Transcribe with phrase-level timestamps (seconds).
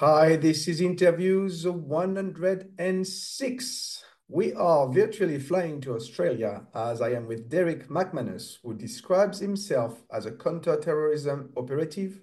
[0.00, 4.04] Hi, this is Entreviews 106.
[4.28, 10.00] We are virtually flying to Australia as I am with Derrick McManus, who describes himself
[10.12, 12.20] as a counter-terrorism operative,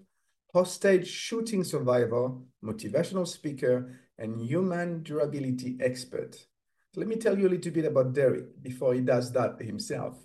[0.53, 2.31] hostage shooting survivor,
[2.63, 6.47] motivational speaker, and human durability expert.
[6.95, 10.15] Let me tell you a little bit about Derrick before he does that himself.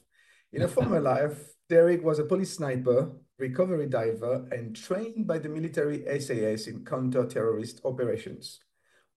[0.52, 3.10] In a former life, Derrick was a police sniper
[3.40, 8.60] recovery diver, and trained by the military SAS in counter-terrorist operations.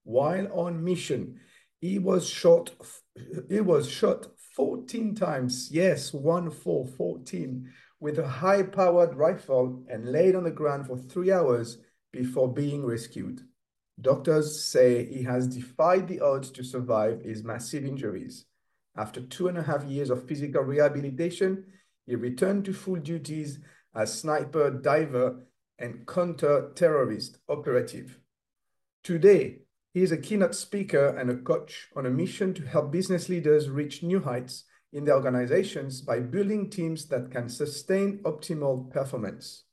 [0.02, 1.40] While on mission,
[1.80, 2.72] he was shot.
[3.48, 5.68] He was shot 14 times.
[5.70, 11.32] Yes, one four, 14, with a high-powered rifle and laid on the ground for three
[11.32, 11.78] hours
[12.12, 13.40] before being rescued.
[14.00, 18.46] Doctors say he has defied the odds to survive his massive injuries.
[18.96, 21.64] After two and a half years of physical rehabilitation,
[22.06, 23.60] he returned to full duties
[23.94, 25.46] as sniper, diver,
[25.78, 28.18] and counter-terrorist operative.
[29.02, 29.60] Today,
[29.92, 33.70] he is a keynote speaker and a coach on a mission to help business leaders
[33.70, 39.64] reach new heights in their organizations by building teams that can sustain optimal performance.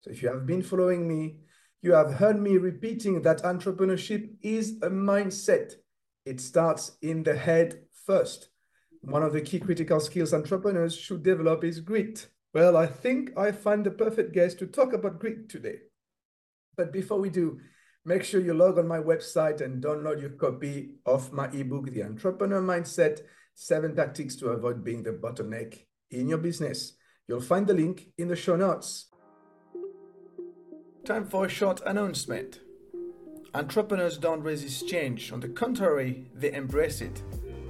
[0.00, 1.38] So if you have been following me,
[1.82, 5.74] you have heard me repeating that entrepreneurship is a mindset.
[6.24, 8.48] It starts in the head first.
[9.02, 12.26] One of the key critical skills entrepreneurs should develop is grit.
[12.56, 15.80] Well, I think I find the perfect guest to talk about grit today.
[16.74, 17.60] But before we do,
[18.06, 22.04] make sure you log on my website and download your copy of my ebook, The
[22.04, 23.20] Entrepreneur Mindset
[23.52, 26.94] Seven Tactics to Avoid Being the Bottleneck in Your Business.
[27.28, 29.10] You'll find the link in the show notes.
[31.04, 32.60] Time for a short announcement.
[33.52, 37.22] Entrepreneurs don't resist change, on the contrary, they embrace it.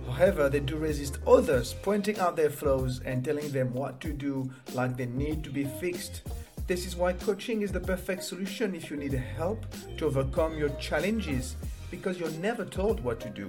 [0.06, 4.50] However, they do resist others pointing out their flaws and telling them what to do
[4.72, 6.22] like they need to be fixed.
[6.67, 9.67] This is why coaching is the perfect solution if you need help
[9.99, 11.56] to overcome your challenges
[11.91, 13.49] because you're never told what to do.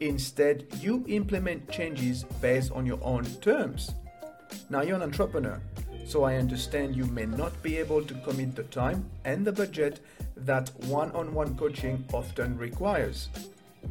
[0.00, 3.94] Instead, you implement changes based on your own terms.
[4.68, 5.60] Now, you're an entrepreneur,
[6.06, 10.00] so I understand you may not be able to commit the time and the budget
[10.36, 13.28] that one on one coaching often requires.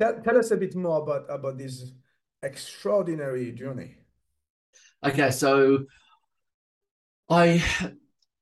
[0.01, 1.91] tell, tell us a bit more about, about this
[2.45, 3.97] extraordinary journey.
[5.03, 5.87] Okay, so
[7.29, 7.61] I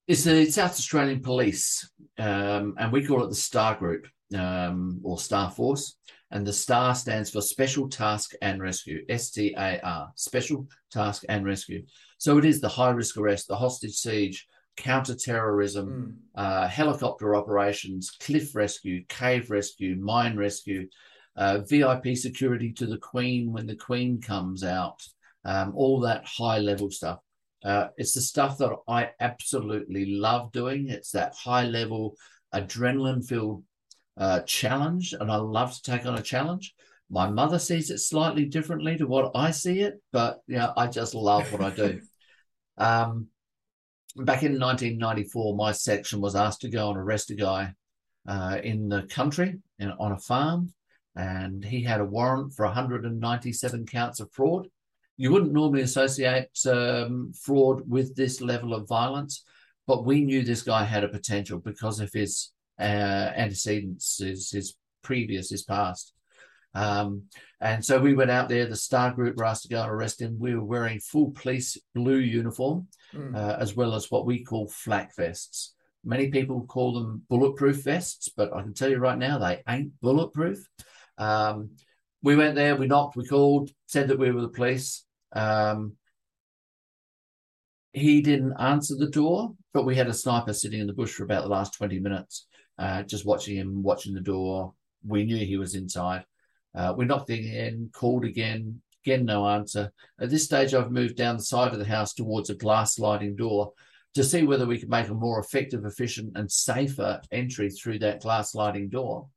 [0.06, 4.06] it's the South Australian Police, um, and we call it the STAR Group
[4.36, 5.96] um, or STAR Force.
[6.30, 11.24] And the STAR stands for Special Task and Rescue, S T A R, Special Task
[11.28, 11.84] and Rescue.
[12.18, 14.46] So it is the high risk arrest, the hostage siege,
[14.76, 16.40] counter terrorism, mm.
[16.40, 20.88] uh, helicopter operations, cliff rescue, cave rescue, mine rescue,
[21.36, 25.00] uh, VIP security to the Queen when the Queen comes out,
[25.44, 27.18] um, all that high level stuff.
[27.64, 30.88] Uh, it's the stuff that I absolutely love doing.
[30.88, 32.16] It's that high level
[32.54, 33.64] adrenaline filled
[34.20, 36.74] uh, challenge, and I love to take on a challenge.
[37.08, 40.86] My mother sees it slightly differently to what I see it, but you know, I
[40.86, 42.00] just love what I do.
[42.76, 43.28] um,
[44.16, 47.72] back in 1994, my section was asked to go and arrest a guy
[48.28, 50.74] uh, in the country in, on a farm,
[51.16, 54.68] and he had a warrant for 197 counts of fraud.
[55.16, 59.44] You wouldn't normally associate um, fraud with this level of violence,
[59.86, 62.50] but we knew this guy had a potential because of his
[62.80, 66.12] uh, antecedents, his, his previous, his past.
[66.74, 67.24] Um,
[67.60, 68.66] and so we went out there.
[68.66, 70.38] The Star Group were asked to go and arrest him.
[70.38, 73.36] We were wearing full police blue uniform, mm.
[73.36, 75.74] uh, as well as what we call flak vests.
[76.04, 80.00] Many people call them bulletproof vests, but I can tell you right now, they ain't
[80.00, 80.66] bulletproof.
[81.18, 81.70] Um,
[82.22, 85.04] we went there, we knocked, we called, said that we were the police.
[85.32, 85.96] Um,
[87.92, 91.24] he didn't answer the door, but we had a sniper sitting in the bush for
[91.24, 92.46] about the last 20 minutes,
[92.80, 94.72] uh, just watching him, watching the door.
[95.06, 96.24] We knew he was inside.
[96.74, 99.92] Uh, we knocked again, called again, again, no answer.
[100.18, 103.36] At this stage, I've moved down the side of the house towards a glass sliding
[103.36, 103.72] door
[104.14, 108.22] to see whether we could make a more effective, efficient, and safer entry through that
[108.22, 109.28] glass sliding door.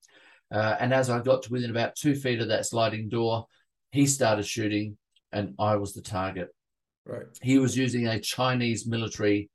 [0.51, 3.45] Uh, and as I got to within about two feet of that sliding door,
[3.91, 4.97] he started shooting,
[5.31, 6.49] and I was the target.
[7.05, 7.25] Right.
[7.41, 9.49] He was using a Chinese military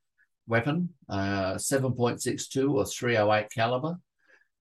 [0.49, 3.97] weapon, uh, 7.62 or 308 caliber.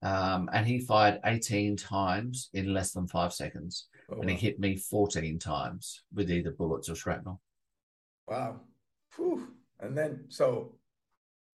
[0.03, 3.87] Um, and he fired 18 times in less than five seconds.
[4.11, 7.41] Oh, and he hit me 14 times with either bullets or shrapnel.
[8.27, 8.61] Wow.
[9.15, 9.47] Whew.
[9.79, 10.75] And then, so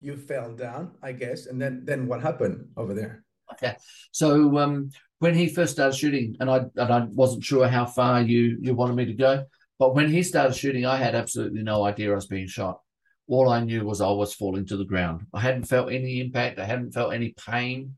[0.00, 1.46] you fell down, I guess.
[1.46, 3.24] And then, then what happened over there?
[3.52, 3.76] Okay.
[4.10, 4.90] So um,
[5.20, 8.74] when he first started shooting, and I, and I wasn't sure how far you, you
[8.74, 9.44] wanted me to go,
[9.78, 12.80] but when he started shooting, I had absolutely no idea I was being shot.
[13.32, 15.26] All I knew was I was falling to the ground.
[15.32, 16.58] I hadn't felt any impact.
[16.58, 17.96] I hadn't felt any pain.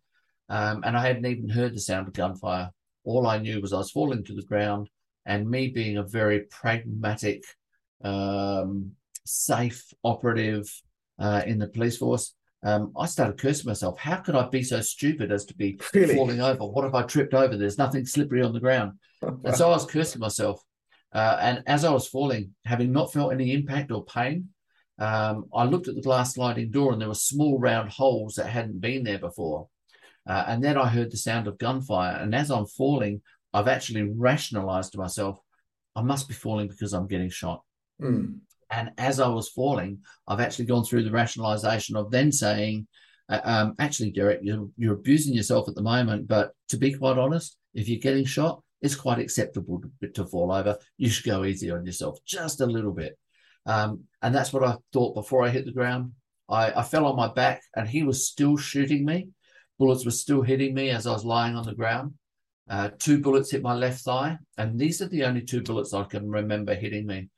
[0.48, 2.70] Um, and I hadn't even heard the sound of gunfire.
[3.02, 4.88] All I knew was I was falling to the ground,
[5.26, 7.42] and me being a very pragmatic,
[8.04, 8.92] um,
[9.26, 10.70] safe operative
[11.18, 13.98] uh, in the police force, um, I started cursing myself.
[13.98, 16.14] How could I be so stupid as to be really?
[16.14, 16.64] falling over?
[16.64, 17.56] What if I tripped over?
[17.56, 19.00] There's nothing slippery on the ground.
[19.20, 20.62] and so I was cursing myself.
[21.12, 24.50] Uh, and as I was falling, having not felt any impact or pain,
[24.98, 28.46] um, I looked at the glass sliding door and there were small round holes that
[28.46, 29.68] hadn't been there before.
[30.26, 32.16] Uh, and then I heard the sound of gunfire.
[32.16, 33.20] And as I'm falling,
[33.52, 35.38] I've actually rationalized to myself,
[35.96, 37.62] I must be falling because I'm getting shot.
[38.00, 38.38] Mm.
[38.70, 42.86] And as I was falling, I've actually gone through the rationalization of then saying,
[43.28, 46.26] uh, um, actually, Derrick, you're, you're abusing yourself at the moment.
[46.26, 50.52] But to be quite honest, if you're getting shot, it's quite acceptable to, to fall
[50.52, 50.76] over.
[50.98, 53.18] You should go easy on yourself just a little bit.
[53.66, 56.12] Um, and that's what I thought before I hit the ground.
[56.48, 59.28] I, I fell on my back and he was still shooting me.
[59.78, 62.14] Bullets were still hitting me as I was lying on the ground.
[62.68, 66.04] Uh, two bullets hit my left thigh, and these are the only two bullets I
[66.04, 67.28] can remember hitting me.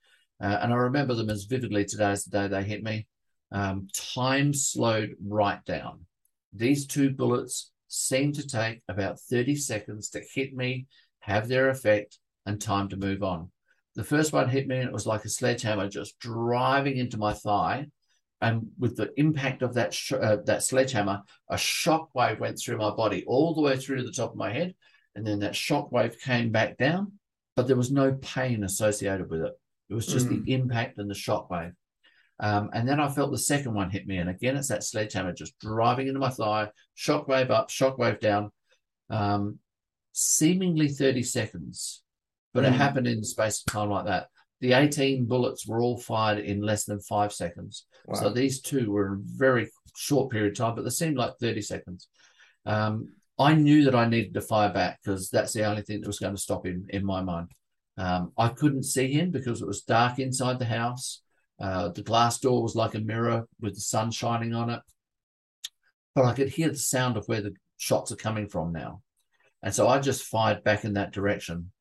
[0.41, 3.07] Uh, and I remember them as vividly today as the day they hit me.
[3.51, 6.07] Um, time slowed right down.
[6.53, 10.87] These two bullets seemed to take about 30 seconds to hit me,
[11.21, 13.51] have their effect, and time to move on.
[13.97, 17.33] The first one hit me, and it was like a sledgehammer just driving into my
[17.33, 17.89] thigh
[18.41, 22.77] and with the impact of that sh- uh, that sledgehammer, a shock wave went through
[22.77, 24.75] my body all the way through to the top of my head,
[25.15, 27.13] and then that shock wave came back down,
[27.55, 29.53] but there was no pain associated with it.
[29.89, 30.45] It was just mm.
[30.45, 31.73] the impact and the shock wave.
[32.39, 35.33] Um, and then I felt the second one hit me, and again it's that sledgehammer
[35.33, 38.51] just driving into my thigh, shock wave up, shock wave down,
[39.09, 39.59] um,
[40.13, 42.03] seemingly thirty seconds,
[42.57, 42.69] but mm.
[42.69, 44.29] it happened in the space of time like that.
[44.61, 47.85] The 18 bullets were all fired in less than five seconds.
[48.07, 48.15] Wow.
[48.19, 51.61] So these two were a very short period of time, but they seemed like 30
[51.61, 52.09] seconds.
[52.65, 56.07] Um, I knew that I needed to fire back because that's the only thing that
[56.07, 57.49] was going to stop him in my mind.
[57.99, 61.21] Um, I couldn't see him because it was dark inside the house.
[61.61, 64.81] Uh, the glass door was like a mirror with the sun shining on it.
[66.15, 69.03] But I could hear the sound of where the shots are coming from now.
[69.63, 71.73] And so I just fired back in that direction.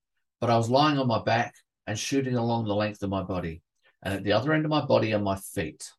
[0.46, 1.56] But I was lying on my back
[1.88, 3.64] and shooting along the length of my body.
[4.04, 5.90] And at the other end of my body are my feet.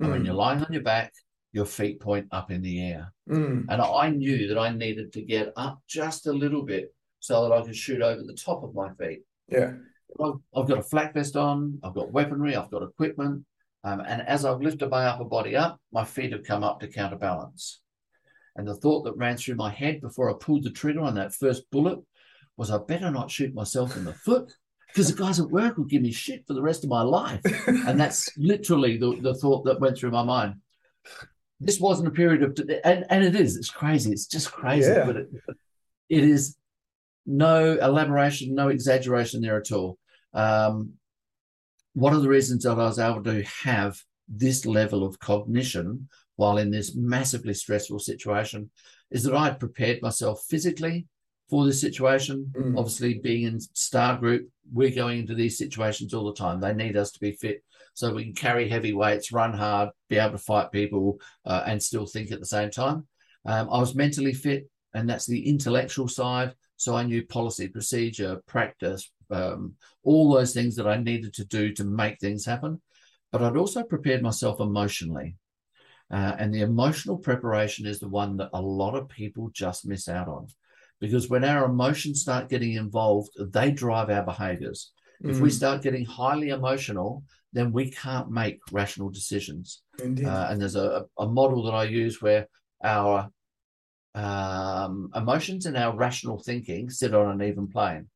[0.00, 0.10] And mm.
[0.10, 1.12] when you're lying on your back,
[1.52, 3.12] your feet point up in the air.
[3.30, 3.66] Mm.
[3.68, 7.54] And I knew that I needed to get up just a little bit so that
[7.54, 9.20] I could shoot over the top of my feet.
[9.46, 9.74] Yeah.
[10.20, 13.44] I've, got a flak vest on, I've got weaponry, I've got equipment.
[13.84, 16.88] Um, and as I've lifted my upper body up, my feet have come up to
[16.88, 17.82] counterbalance.
[18.56, 21.32] And the thought that ran through my head before I pulled the trigger on that
[21.32, 22.00] first bullet
[22.56, 24.52] was I better not shoot myself in the foot
[24.88, 27.42] because the guys at work will give me shit for the rest of my life.
[27.66, 30.54] and that's literally the, the thought that went through my mind.
[31.60, 34.12] This wasn't a period of, and, and it is, it's crazy.
[34.12, 35.04] It's just crazy, yeah.
[35.04, 35.28] but it,
[36.08, 36.56] it is
[37.26, 39.98] no elaboration, no exaggeration there at all.
[40.32, 40.94] Um,
[41.94, 43.98] one of the reasons that I was able to have
[44.28, 48.70] this level of cognition while in this massively stressful situation
[49.10, 51.06] is that I had prepared myself physically
[51.48, 52.52] for this situation.
[52.56, 52.78] Mm.
[52.78, 56.60] Obviously, being in Star Group, we're going into these situations all the time.
[56.60, 57.62] They need us to be fit
[57.94, 61.82] so we can carry heavy weights, run hard, be able to fight people, uh, and
[61.82, 63.06] still think at the same time.
[63.46, 66.54] Um, I was mentally fit, and that's the intellectual side.
[66.76, 71.72] So I knew policy, procedure, practice, um, all those things that I needed to do
[71.74, 72.82] to make things happen.
[73.32, 75.36] But I'd also prepared myself emotionally.
[76.10, 80.08] Uh, and the emotional preparation is the one that a lot of people just miss
[80.08, 80.46] out on.
[81.00, 84.92] Because when our emotions start getting involved, they drive our behaviors.
[85.22, 85.30] Mm.
[85.30, 85.52] If we mm.
[85.52, 87.22] start getting highly emotional,
[87.52, 89.82] then we can't make rational decisions.
[90.00, 92.48] Uh, and there's a, a model that I use where
[92.82, 93.30] our
[94.14, 98.08] um, emotions and our rational thinking sit on an even plane.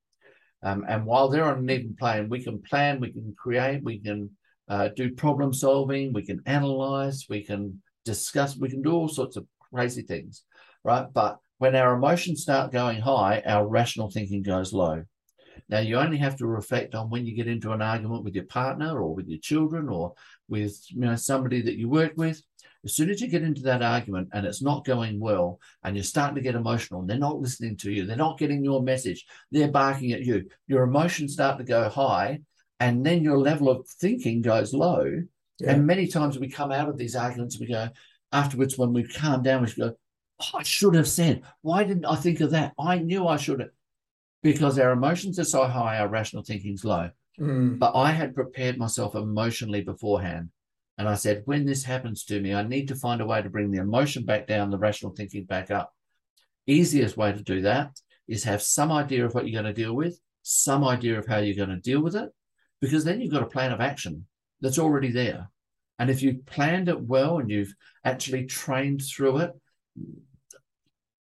[0.63, 3.99] Um, and while they're on an even plane, we can plan, we can create, we
[3.99, 4.31] can
[4.69, 9.37] uh, do problem solving, we can analyze, we can discuss, we can do all sorts
[9.37, 10.43] of crazy things,
[10.85, 11.07] right?
[11.13, 15.05] But when our emotions start going high, our rational thinking goes low.
[15.69, 18.47] Now, you only have to reflect on when you get into an argument with your
[18.47, 20.15] partner or with your children or
[20.49, 22.41] with you know somebody that you work with.
[22.83, 26.03] As soon as you get into that argument and it's not going well, and you're
[26.03, 29.27] starting to get emotional, and they're not listening to you, they're not getting your message,
[29.53, 32.41] they're barking at you, your emotions start to go high,
[32.81, 35.05] and then your level of thinking goes low.
[35.59, 35.73] Yeah.
[35.73, 37.91] And many times we come out of these arguments, we go
[38.33, 39.95] afterwards when we calm down, we go,
[40.41, 42.73] oh, I should have said, why didn't I think of that?
[42.79, 43.71] I knew I should have.
[44.43, 47.11] Because our emotions are so high, our rational thinking's low.
[47.39, 47.79] Mm.
[47.79, 50.51] But I had prepared myself emotionally beforehand.
[50.99, 53.51] And I said, when this happens to me, I need to find a way to
[53.51, 55.95] bring the emotion back down, the rational thinking back up.
[56.67, 59.95] Easiest way to do that is have some idea of what you're going to deal
[59.95, 62.29] with, some idea of how you're going to deal with it,
[62.81, 64.27] because then you've got a plan of action
[64.61, 65.51] that's already there.
[65.99, 69.53] And if you've planned it well and you've actually trained through it,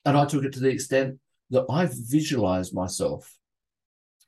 [0.05, 1.19] and I took it to the extent
[1.51, 3.37] that I've visualized myself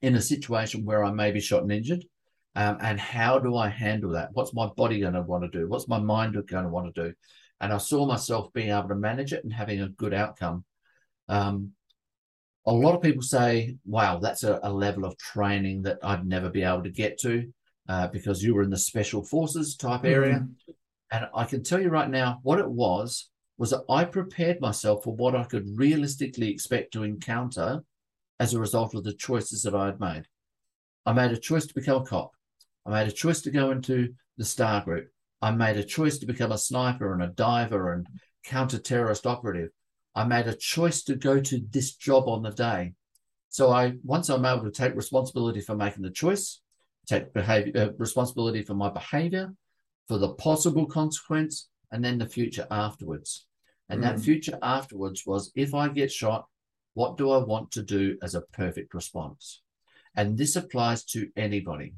[0.01, 2.05] in a situation where I may be shot and injured,
[2.55, 4.31] um, and how do I handle that?
[4.33, 5.69] What's my body going to want to do?
[5.69, 7.15] What's my mind going to want to do?
[7.61, 10.65] And I saw myself being able to manage it and having a good outcome.
[11.29, 11.71] Um,
[12.67, 16.51] a lot of people say, wow, that's a, a, level of training that I'd never
[16.51, 17.51] be able to get to
[17.89, 20.35] uh, because you were in the special forces type area.
[20.35, 20.73] Mm-hmm.
[21.11, 25.05] And I can tell you right now, what it was was that I prepared myself
[25.05, 27.85] for what I could realistically expect to encounter
[28.41, 30.25] as a result of the choices that I had made.
[31.07, 32.33] I made a choice to become a cop.
[32.87, 35.09] I made a choice to go into the Star Group.
[35.41, 38.07] I made a choice to become a sniper and a diver and
[38.45, 39.71] counter terrorist operative.
[40.15, 42.95] I made a choice to go to this job on the day.
[43.49, 46.61] So I once I'm able to take responsibility for making the choice,
[47.07, 49.53] take behavior uh, responsibility for my behavior,
[50.09, 53.47] for the possible consequence, and then the future afterwards.
[53.89, 54.05] And mm.
[54.05, 56.47] that future afterwards was if I get shot,
[56.95, 59.63] what do I want to do as a perfect response?
[60.17, 61.95] And this applies to anybody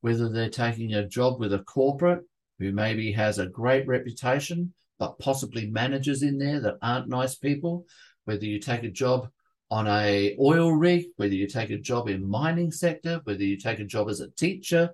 [0.00, 2.22] whether they're taking a job with a corporate
[2.58, 7.86] who maybe has a great reputation, but possibly managers in there that aren't nice people,
[8.26, 9.28] whether you take a job
[9.70, 13.78] on a oil rig, whether you take a job in mining sector, whether you take
[13.78, 14.90] a job as a teacher,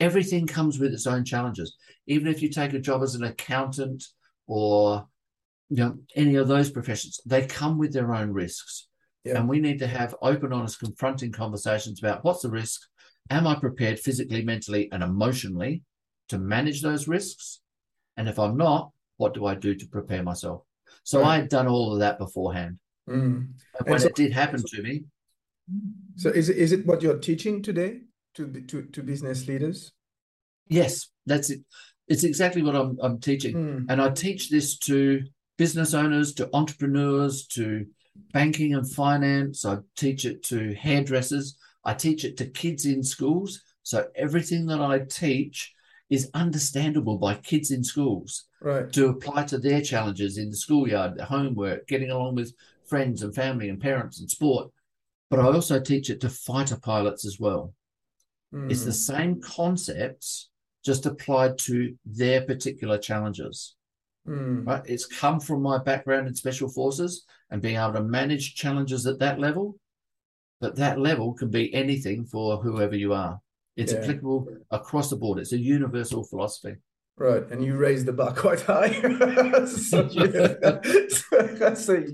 [0.00, 1.76] everything comes with its own challenges.
[2.06, 4.04] Even if you take a job as an accountant
[4.46, 5.06] or
[5.68, 8.88] you know any of those professions, they come with their own risks.
[9.24, 9.38] Yeah.
[9.38, 12.82] And we need to have open, honest, confronting conversations about what's the risk,
[13.28, 15.82] am I prepared physically, mentally, and emotionally
[16.28, 17.60] to manage those risks?
[18.16, 20.62] And if I'm not, what do I do to prepare myself?
[21.02, 21.28] So right.
[21.28, 22.78] I had done all of that beforehand.
[23.08, 23.48] Mm.
[23.78, 25.04] And when so, it did happen to me.
[26.16, 28.02] So is it, is it what you're teaching today
[28.36, 29.92] to, to, to business leaders?
[30.68, 31.60] Yes, that's it.
[32.08, 33.54] It's exactly what I'm, I'm teaching.
[33.54, 33.86] Mm.
[33.88, 35.22] And I teach this to
[35.58, 37.86] business owners, to entrepreneurs, to
[38.32, 39.64] banking and finance.
[39.64, 41.56] I teach it to hairdressers.
[41.84, 43.62] I teach it to kids in schools.
[43.82, 45.72] So everything that I teach
[46.08, 48.92] is understandable by kids in schools right.
[48.92, 52.54] to apply to their challenges in the schoolyard, their homework, getting along with
[52.86, 54.70] friends and family and parents and sport.
[55.28, 57.74] But I also teach it to fighter pilots as well.
[58.54, 58.70] Mm.
[58.70, 59.16] It's the hmm.
[59.16, 60.50] same concepts,
[60.84, 63.74] just applied to their particular challenges.
[64.26, 64.66] Mm.
[64.66, 64.82] Right?
[64.86, 69.18] It's come from my background in special forces and being able to manage challenges at
[69.20, 69.78] that level
[70.60, 73.40] but that level can be anything for whoever you are.
[73.76, 73.98] It's Yeah.
[73.98, 75.38] applicable across the board.
[75.38, 76.76] It's a universal philosophy.
[77.18, 78.92] Right, and you raise the bar quite high.
[79.66, 82.04] so, you, so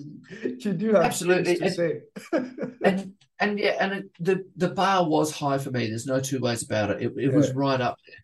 [0.59, 1.69] you do have Absolutely.
[1.71, 2.03] say.
[2.85, 5.89] And and yeah, and it, the the bar was high for me.
[5.89, 7.03] There's no two ways about it.
[7.03, 8.17] It, it was right up there.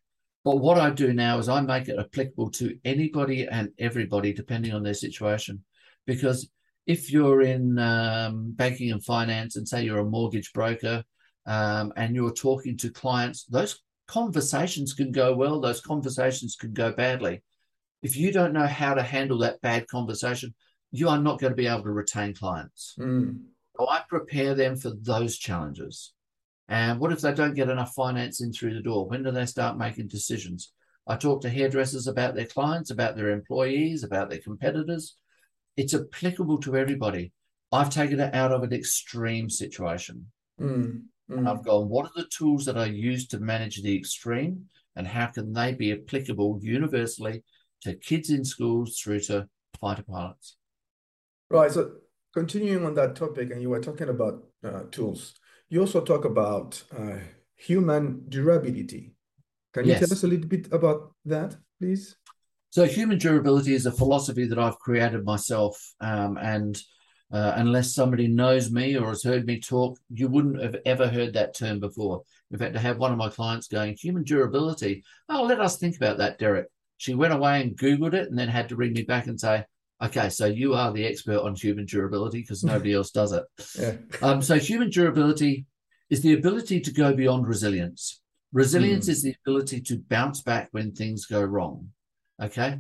[0.45, 4.73] But what I do now is I make it applicable to anybody and everybody, depending
[4.73, 5.65] on their situation.
[6.07, 6.49] Because
[6.87, 11.05] if you're in um, banking and finance, and say you're a mortgage broker,
[11.45, 15.61] um, and you're talking to clients, those conversations can go well.
[15.61, 17.43] Those conversations can go badly.
[18.03, 20.55] If you don't know how to handle that bad conversation,
[20.93, 22.95] you are not going to be able to retain clients.
[22.99, 23.41] Mm,
[23.79, 26.13] So I prepare them for those challenges.
[26.69, 29.09] And what if they don't get enough financing through the door?
[29.09, 30.73] When do they start making decisions?
[31.07, 35.17] I talk to hairdressers about their clients, about their employees, about their competitors.
[35.77, 37.33] It's applicable to everybody.
[37.73, 40.27] I've taken it out of an extreme situation.
[40.61, 41.49] mm, mm.
[41.49, 44.67] I've gone, what are the tools that I use to manage the extreme
[44.97, 47.45] and how can they be applicable universally
[47.83, 49.49] to kids in schools through to
[49.81, 50.57] fighter pilots?
[51.49, 51.71] Right.
[51.71, 51.93] So
[52.39, 55.35] continuing on that topic, and you were talking about uh, tools.
[55.69, 57.19] You also talk about uh,
[57.57, 59.15] human durability.
[59.75, 62.17] Can you tell us a little bit about that, please?
[62.71, 65.75] So, human durability is a philosophy that I've created myself.
[66.01, 66.81] Um, and
[67.33, 71.35] uh, unless somebody knows me or has heard me talk, you wouldn't have ever heard
[71.35, 72.23] that term before.
[72.51, 75.03] In fact, I have one of my clients going, Human durability.
[75.29, 76.67] Oh, let us think about that, Derrick.
[76.99, 79.65] She went away and Googled it and then had to ring me back and say,
[80.01, 83.45] Okay, so you are the expert on human durability because nobody else does it.
[83.79, 83.97] Yeah.
[84.23, 85.67] Um, so human durability
[86.11, 88.21] is the ability to go beyond resilience.
[88.53, 89.11] Resilience Mm.
[89.11, 91.89] is the ability to bounce back when things go wrong.
[92.43, 92.79] Okay.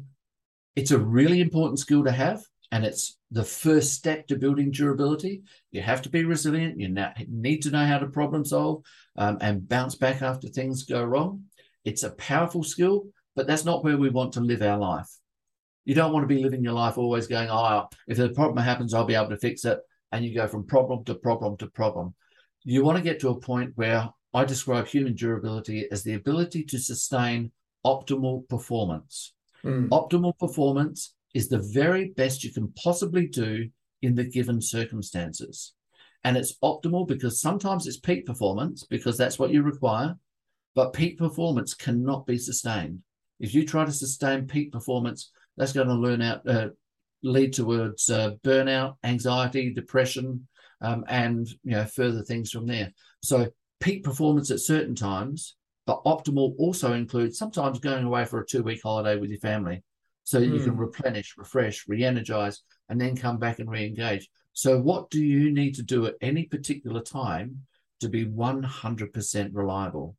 [0.76, 5.42] It's a really important skill to have, and it's the first step to building durability.
[5.72, 6.78] You have to be resilient.
[6.80, 6.94] You
[7.28, 8.84] need to know how to problem solve
[9.16, 11.42] um, and bounce back after things go wrong.
[11.84, 15.08] It's a powerful skill, but that's not where we want to live our life.
[15.88, 18.92] You don't want to be living your life always going, oh, if the problem happens,
[18.92, 19.78] I'll be able to fix it.
[20.12, 22.14] And you go from problem to problem to problem.
[22.62, 26.64] You want to get to a point where I describe human durability as the ability
[26.64, 27.52] to sustain
[27.86, 29.32] optimal performance.
[29.64, 33.70] Mm, Optimal performance is the very best you can possibly do
[34.02, 35.72] in the given circumstances.
[36.22, 40.16] And it's optimal because sometimes it's peak performance because that's what you require,
[40.74, 42.98] but peak performance cannot be sustained.
[43.40, 46.68] If you try to sustain peak performance, that's going to learn out, uh,
[47.22, 50.46] lead towards uh, burnout, anxiety, depression,
[50.80, 52.92] um, and you know further things from there.
[53.22, 53.48] So
[53.80, 58.80] peak performance at certain times, but optimal also includes sometimes going away for a two-week
[58.82, 59.82] holiday with your family,
[60.24, 60.80] so that you can Mm.
[60.80, 64.28] replenish, refresh, re-energize, and then come back and re-engage.
[64.52, 67.66] So what do you need to do at any particular time
[68.00, 70.16] to be 100% reliable?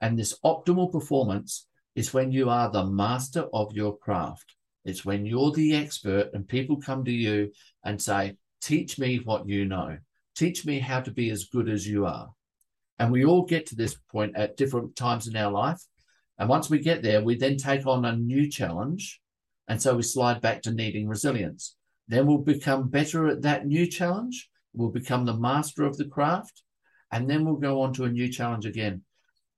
[0.00, 4.54] And this optimal performance is when you are the master of your craft.
[4.88, 7.52] It's when you're the expert and people come to you
[7.84, 9.98] and say, Teach me what you know.
[10.34, 12.30] Teach me how to be as good as you are.
[12.98, 15.80] And we all get to this point at different times in our life.
[16.38, 19.20] And once we get there, we then take on a new challenge.
[19.68, 21.76] And so we slide back to needing resilience.
[22.08, 24.48] Then we'll become better at that new challenge.
[24.72, 26.62] We'll become the master of the craft.
[27.12, 29.02] And then we'll go on to a new challenge again.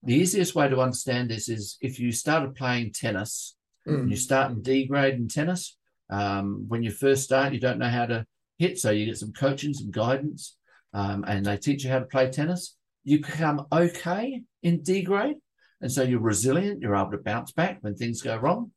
[0.03, 3.55] The easiest way to understand this is if you started playing tennis,
[3.87, 5.77] mm, you start in D grade in tennis.
[6.09, 8.27] Um, when you first start, you don't know how to
[8.59, 10.57] hit, so you get some coaching, some guidance,
[10.93, 12.77] um, and they teach you how to play tennis.
[13.05, 15.37] You become okay in D grade,
[15.81, 16.83] and so you're resilient.
[16.83, 18.73] You're able to bounce back when things go wrong,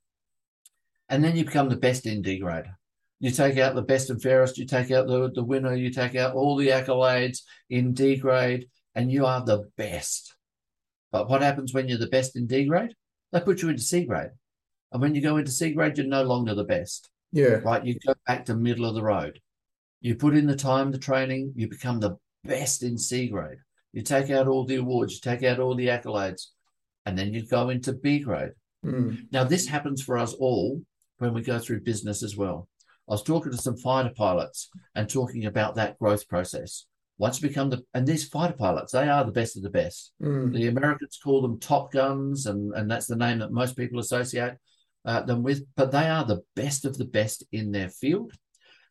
[1.09, 2.65] and then you become the best in D grade.
[3.19, 4.57] You take out the best and fairest.
[4.57, 5.73] You take out the the winner.
[5.73, 7.39] You take out all the accolades
[7.69, 10.35] in D grade, and you are the best.
[11.11, 12.95] But what happens when you're the best in D grade?
[13.31, 14.31] They put you into C grade.
[14.93, 17.55] And when you go into C grade, you're no longer the best, yeah.
[17.65, 17.83] right?
[17.83, 19.39] You go back to middle of the road.
[20.01, 23.57] You put in the time, the training, you become the best in C grade.
[23.91, 26.47] You take out all the awards, you take out all the accolades,
[27.05, 28.51] and then you go into B grade.
[28.85, 30.81] Mm, Now, this happens for us all
[31.17, 32.67] when we go through business as well.
[33.09, 36.85] I was talking to some fighter pilots and talking about that growth process.
[37.17, 40.13] Once you become the, and these fighter pilots, they are the best of the best.
[40.21, 43.99] mm, The Americans call them Top Guns, and, and that's the name that most people
[43.99, 44.53] associate
[45.05, 45.65] uh, them with.
[45.75, 48.33] But they are the best of the best in their field.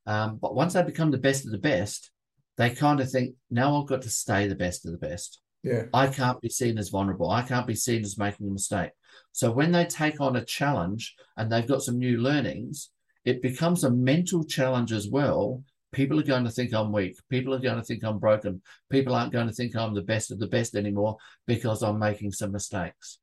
[0.07, 2.11] Um, but once they become the best of the best,
[2.57, 5.41] they kind of think, now I've got to stay the best of the best.
[5.63, 5.85] yeah.
[5.95, 7.31] I can't be seen as vulnerable.
[7.31, 8.91] I can't be seen as making a mistake.
[9.33, 12.91] So when they take on a challenge and they've got some new learnings,
[13.25, 17.17] it becomes a mental challenge as well people are going to think I'm weak.
[17.29, 18.63] People are going to think I'm broken.
[18.91, 22.33] People aren't going to think I'm the best of the best anymore because I'm making
[22.33, 23.19] some mistakes.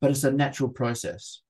[0.00, 1.40] But it's a natural process.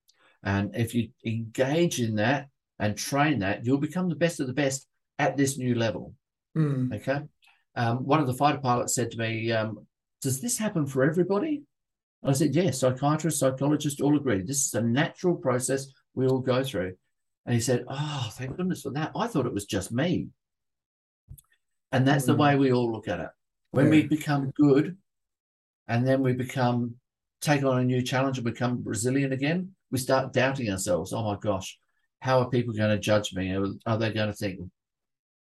[0.43, 2.49] And if you engage in that
[2.79, 4.87] and train that, you'll become the best of the best
[5.19, 6.15] at this new level.
[6.57, 6.95] Mm.
[6.97, 7.21] Okay.
[7.77, 9.87] Um, one of the fighter pilots said to me, um,
[10.23, 11.63] Does this happen for everybody?
[12.25, 14.43] I said, Yes, psychiatrists, psychologists all agree.
[14.43, 16.95] This is a natural process we all go through.
[17.47, 19.13] And he said, Oh, thank goodness for that.
[19.15, 20.29] I thought it was just me.
[21.93, 22.29] And that's mm.
[22.29, 23.29] the way we all look at it.
[23.73, 23.91] When yeah.
[23.91, 24.97] we become good
[25.87, 26.95] and then we become
[27.41, 31.13] take on a new challenge and become resilient again, we start doubting ourselves.
[31.13, 31.79] Oh my gosh,
[32.21, 33.55] how are people going to judge me?
[33.87, 34.61] Are they going to think,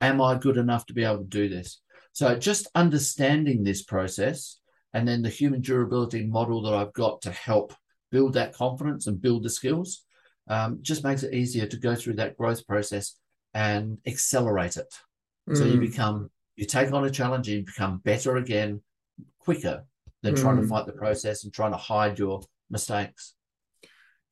[0.00, 1.80] am I good enough to be able to do this?
[2.12, 4.58] So just understanding this process
[4.94, 7.74] and then the human durability model that I've got to help
[8.10, 10.04] build that confidence and build the skills
[10.48, 13.16] um, just makes it easier to go through that growth process
[13.52, 14.94] and accelerate it.
[15.48, 15.56] Mm.
[15.56, 15.80] So you mm.
[15.80, 18.80] become, you take on a challenge, and you become better again
[19.38, 19.84] quicker
[20.22, 20.40] than mm.
[20.40, 20.68] trying to mm.
[20.68, 23.34] fight the process and trying to hide your mistakes.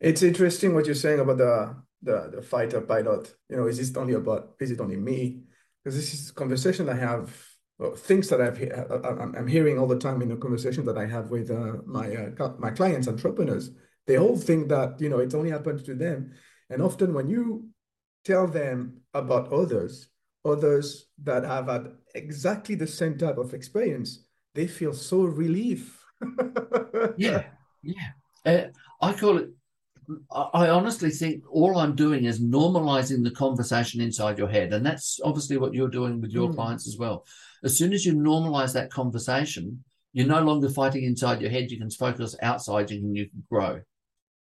[0.05, 3.35] It's interesting what you're saying about the the, the fighter pilot.
[3.49, 5.45] You know, is it only about is it only me?
[5.83, 7.35] Because this is conversation I have,
[7.79, 8.59] well, things that I've
[9.35, 12.53] I'm hearing all the time in the conversation that I have with uh, my uh,
[12.59, 13.71] my clients, entrepreneurs.
[14.07, 16.35] They all think that you know it's only happened to them,
[16.69, 17.71] and often when you
[18.27, 20.09] tell them about others,
[20.45, 26.05] others that have had exactly the same type of experience, they feel so relief.
[27.17, 27.45] yeah,
[27.83, 28.11] yeah.
[28.45, 28.65] Uh,
[29.01, 29.49] I call it.
[30.31, 35.21] I honestly think all I'm doing is normalizing the conversation inside your head, and that's
[35.25, 36.55] obviously what you're doing with your mm.
[36.55, 37.25] clients as well.
[37.63, 41.71] As soon as you normalize that conversation, you're no longer fighting inside your head.
[41.71, 42.91] You can focus outside.
[42.91, 43.81] You can you can grow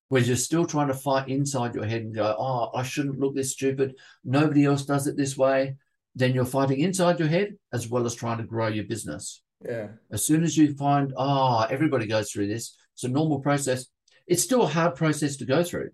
[0.10, 3.36] where you're still trying to fight inside your head and go, oh, I shouldn't look
[3.36, 3.96] this stupid.
[4.24, 5.76] Nobody else does it this way.
[6.16, 9.44] Then you're fighting inside your head as well as trying to grow your business.
[9.66, 9.90] Yeah.
[10.12, 13.86] As soon as you find, oh, everybody goes through this, it's a normal process.
[14.28, 15.92] It's still a hard process to go through,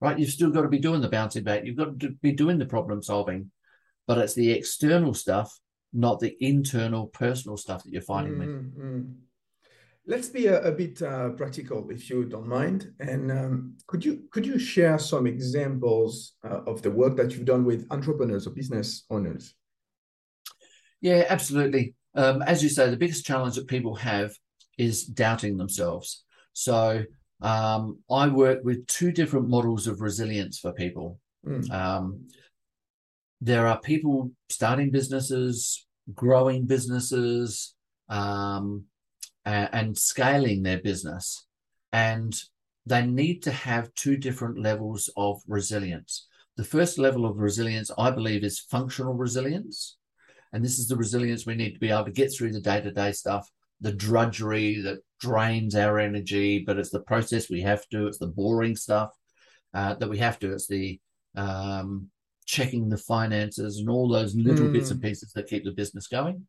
[0.00, 0.18] right?
[0.18, 1.64] You've still got to be doing the bouncing back.
[1.64, 3.50] You've got to be doing the problem solving,
[4.06, 5.58] but it's the external stuff,
[5.92, 8.38] not the internal personal stuff that you're mm-hmm.
[8.38, 9.04] with.
[10.06, 12.92] Let's be a, a bit uh, practical, if you don't mind.
[13.00, 17.46] And um, could you could you share some examples uh, of the work that you've
[17.46, 19.54] done with entrepreneurs or business owners?
[21.00, 21.94] Yeah, absolutely.
[22.14, 24.32] Um, as you say, the biggest challenge that people have
[24.76, 26.24] is doubting themselves.
[26.52, 27.04] So
[27.40, 31.18] um, I work with two different models of resilience for people.
[31.46, 31.70] Mm.
[31.70, 32.28] Um,
[33.40, 37.74] there are people starting businesses, growing businesses,
[38.08, 38.84] um,
[39.44, 41.46] uh, and scaling their business.
[41.92, 42.34] And
[42.86, 46.26] they need to have two different levels of resilience.
[46.56, 49.96] The first level of resilience, I believe, is functional resilience.
[50.52, 52.80] And this is the resilience we need to be able to get through the day
[52.80, 57.86] to day stuff, the drudgery that drains our energy, but it's the process we have
[57.88, 59.10] to, it's the boring stuff
[59.72, 61.00] uh, that we have to, it's the
[61.36, 62.08] um,
[62.46, 64.72] checking the finances and all those little mm.
[64.72, 65.06] bits and hmm.
[65.06, 66.46] pieces that keep the business going.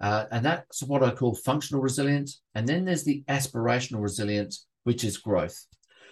[0.00, 2.40] Uh, and that's what I call functional resilience.
[2.54, 5.66] And then there's the aspirational resilience, which is growth.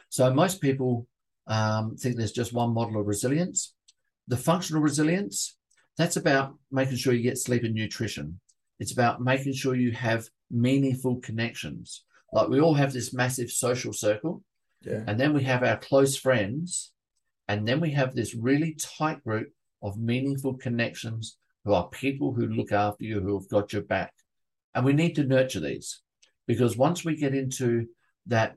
[0.09, 1.07] So most people
[1.47, 3.75] um, think there's just one model of resilience.
[4.29, 5.57] The functional resilience,
[5.99, 8.39] that's about making sure you get sleep and nutrition.
[8.79, 12.05] It's about making sure you have meaningful connections.
[12.33, 14.43] Like we all have this massive social circle,
[14.83, 15.03] yeah.
[15.07, 16.93] and then we have our close friends,
[17.49, 19.49] and then we have this really tight group
[19.83, 24.13] of meaningful connections who are people who look after you, who have got your back.
[24.75, 26.01] And we need to nurture these
[26.47, 27.87] because once we get into
[28.27, 28.57] that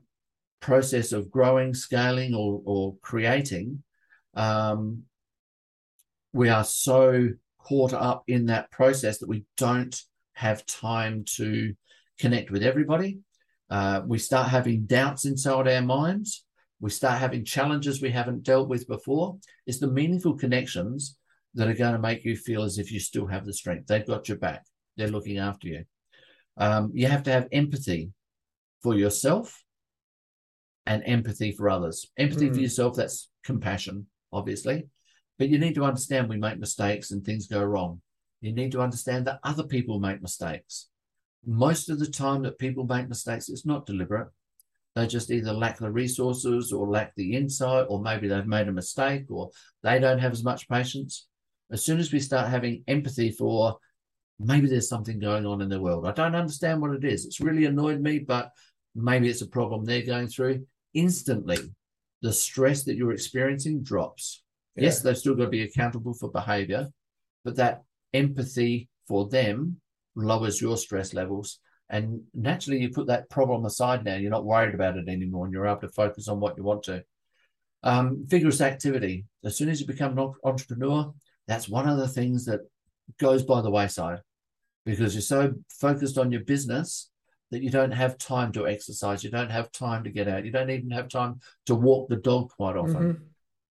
[0.60, 3.82] process of growing, scaling, or, or creating,
[4.34, 5.02] um,
[6.32, 7.28] we are so
[7.58, 10.00] caught up in that process that we don't
[10.34, 11.74] have time to
[12.18, 13.18] connect with everybody.
[13.70, 16.44] Uh, we start having doubts inside our minds.
[16.80, 19.38] We start having challenges we haven't dealt with before.
[19.66, 21.16] It's the meaningful connections
[21.54, 23.86] that are going to make you feel as if you still have the strength.
[23.86, 24.62] They've got your back.
[24.96, 25.84] They're looking after you.
[26.58, 28.10] Um, you have to have empathy
[28.82, 29.62] for yourself
[30.86, 32.06] and empathy for others.
[32.16, 32.50] Empathy mm.
[32.50, 32.62] for hmm.
[32.62, 34.86] yourself, that's compassion, obviously.
[35.38, 38.00] But you need to understand we make mistakes and things go wrong.
[38.40, 40.88] You need to understand that other people make mistakes.
[41.44, 44.28] Most of the time that people make mistakes, it's not deliberate.
[44.94, 48.72] They just either lack the resources or lack the insight, or maybe they've made a
[48.72, 49.50] mistake or
[49.82, 51.26] they don't have as much patience
[51.70, 53.78] as soon as we start having empathy for
[54.38, 57.24] maybe there's something going on in the world, I don't understand what it is.
[57.24, 58.50] It's really annoyed me, but
[58.94, 60.66] maybe it's a problem they're going through.
[60.94, 61.58] Instantly,
[62.22, 64.42] the stress that you're experiencing drops.
[64.76, 64.84] Yeah.
[64.84, 66.88] Yes, they've still got to be accountable for behavior,
[67.44, 69.80] but that empathy for them
[70.16, 71.60] lowers your stress levels.
[71.88, 74.16] And naturally, you put that problem aside now.
[74.16, 76.82] You're not worried about it anymore, and you're able to focus on what you want
[76.84, 77.04] to.
[77.84, 79.26] Um, vigorous activity.
[79.44, 81.12] As soon as you become an entrepreneur,
[81.46, 82.60] that's one of the things that
[83.20, 84.20] goes by the wayside
[84.84, 87.10] because you're so focused on your business
[87.50, 89.22] that you don't have time to exercise.
[89.22, 90.44] You don't have time to get out.
[90.44, 92.94] You don't even have time to walk the dog quite often.
[92.94, 93.24] Mm-hmm.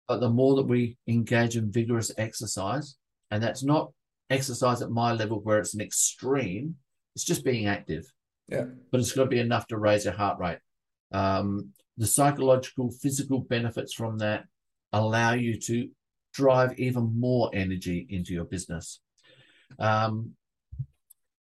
[0.07, 2.95] But the more that we engage in vigorous exercise,
[3.29, 3.91] and that's not
[4.29, 6.75] exercise at my level where it's an extreme,
[7.15, 8.05] it's just being active.
[8.47, 8.65] Yeah.
[8.91, 10.59] But it's got to be enough to raise your heart rate.
[11.11, 14.45] Um, the psychological, physical benefits from that
[14.93, 15.89] allow you to
[16.33, 18.99] drive even more energy into your business.
[19.79, 20.31] Um,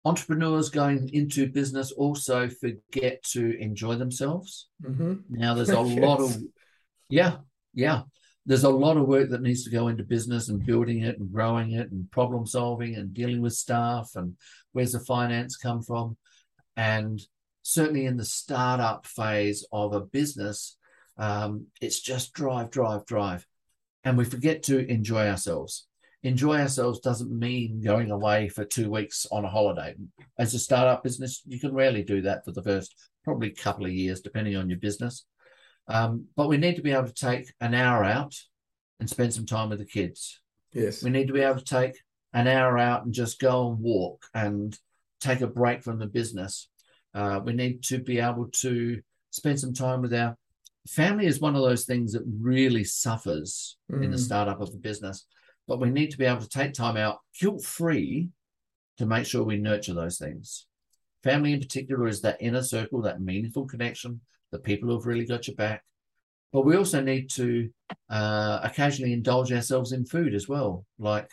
[0.04, 4.68] entrepreneurs going into business also forget to enjoy themselves.
[4.82, 5.14] Mm-hmm.
[5.30, 5.98] Now, there's a yes.
[5.98, 6.42] lot of,
[7.10, 7.36] yeah,
[7.74, 8.02] yeah
[8.46, 11.32] there's a lot of work that needs to go into business and building it and
[11.32, 14.36] growing it and problem solving and dealing with staff and
[14.72, 16.16] where's the finance come from.
[16.76, 17.20] And
[17.62, 20.76] certainly in the startup phase of a business
[21.16, 23.46] um, it's just drive drive drive.
[24.02, 25.86] And we forget to enjoy ourselves.
[26.22, 29.94] Enjoy ourselves doesn't mean going away for two weeks on a holiday.
[30.38, 33.92] As a startup business you can rarely do that for the first probably couple of
[33.92, 35.24] years depending on your business
[35.88, 38.34] um, but we need to be able to take an hour out
[39.00, 40.40] and spend some time with the kids.
[40.72, 41.02] Yes.
[41.02, 41.98] We need to be able to take
[42.32, 44.76] an hour out and just go and walk and
[45.20, 46.68] take a break from the business.
[47.14, 50.36] Uh, we need to be able to spend some time with our
[50.88, 54.04] family is one of those things that really suffers mm.
[54.04, 54.20] in the mm.
[54.20, 55.26] startup of a business
[55.66, 58.28] but we need to be able to take time out guilt free
[58.98, 60.66] to make sure we nurture those things
[61.22, 64.20] family in particular is that inner circle that meaningful connection
[64.54, 65.82] the people who've really got your back.
[66.52, 67.68] But we also need to
[68.08, 70.86] uh, occasionally indulge ourselves in food as well.
[70.96, 71.28] Like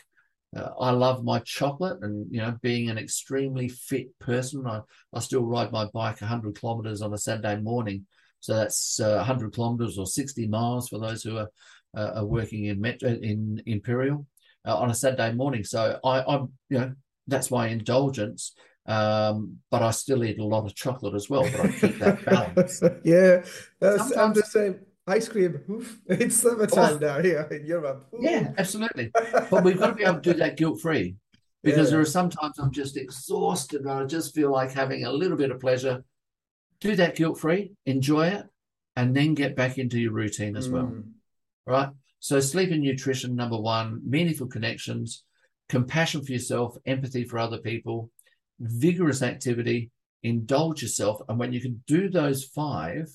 [0.56, 4.82] uh, I love my chocolate, and you know, being an extremely fit person, I,
[5.14, 8.08] I still ride my bike 100 kilometers on a Saturday morning.
[8.40, 11.50] So that's uh, 100 kilometers or 60 miles for those who are,
[11.96, 14.26] uh, are working in Metro, in Imperial
[14.66, 15.64] uh, on a Saturday morning.
[15.64, 16.94] So I, I'm, you know,
[17.28, 18.56] that's my indulgence.
[18.86, 21.44] Um, but I still eat a lot of chocolate as well.
[21.44, 22.82] But I keep that balance.
[23.04, 23.44] yeah,
[23.80, 24.80] that's, I'm the same.
[25.08, 28.06] Ice cream, oof, it's summertime oh, now here in Europe.
[28.14, 28.20] Ooh.
[28.22, 29.12] Yeah, absolutely.
[29.50, 31.16] but we've got to be able to do that guilt free
[31.64, 31.92] because yeah.
[31.92, 35.52] there are sometimes I'm just exhausted and I just feel like having a little bit
[35.52, 36.04] of pleasure.
[36.80, 38.46] Do that guilt free, enjoy it,
[38.96, 40.72] and then get back into your routine as mm.
[40.72, 41.04] well.
[41.66, 41.90] Right.
[42.20, 45.24] So, sleep and nutrition, number one, meaningful connections,
[45.70, 48.12] compassion for yourself, empathy for other people,
[48.62, 49.92] vigorous activity,
[50.24, 51.22] indulge yourself.
[51.28, 53.10] And when you can do those five,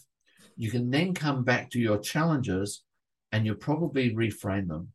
[0.57, 2.83] you can then come back to your challenges
[3.33, 4.93] and you'll probably reframe them.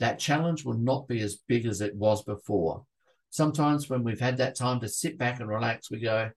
[0.00, 2.84] That challenge will not be as big as it was before.
[3.30, 6.30] Sometimes when we've had that time to sit back and relax, we go,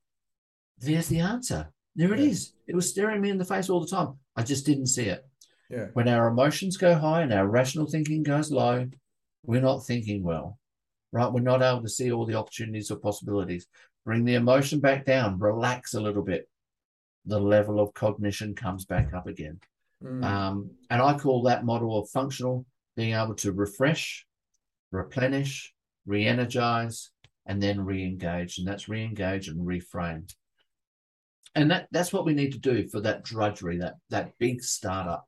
[0.77, 1.71] there's the answer.
[1.95, 2.27] There it yeah.
[2.27, 2.53] is.
[2.67, 4.15] It was staring me in the face all the time.
[4.35, 5.25] I just didn't see it.
[5.69, 5.87] Yeah.
[5.93, 8.87] When our emotions go high and our rational thinking goes low,
[9.43, 10.59] we're not thinking well
[11.15, 11.31] right?
[11.31, 13.67] We're not able to see all the opportunities or possibilities.
[14.03, 16.49] Bring the emotion back down, relax a little bit.
[17.25, 19.61] The level of cognition comes back up again.
[20.03, 20.23] Mm.
[20.25, 22.65] Um, and I call that model of functional
[22.97, 24.25] being able to refresh,
[24.91, 25.73] replenish,
[26.05, 27.11] re energize,
[27.45, 28.57] and then re engage.
[28.57, 30.29] And that's re engage and reframe.
[31.55, 35.25] And that, that's what we need to do for that drudgery, that, that big startup.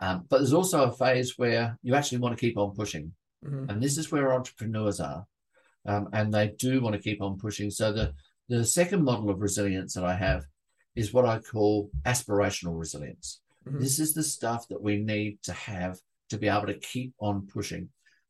[0.00, 3.12] Um, but there's also a phase where you actually want to keep on pushing.
[3.44, 3.70] Mm-hmm.
[3.70, 5.26] And this is where entrepreneurs are.
[5.86, 7.70] Um, and they do want to keep on pushing.
[7.70, 8.14] So the,
[8.48, 10.44] the second model of resilience that I have
[10.96, 13.40] is what I call aspirational resilience.
[13.68, 13.80] Mm-hmm.
[13.80, 15.98] This is the stuff that we need to have
[16.30, 17.88] to be able to keep on pushing,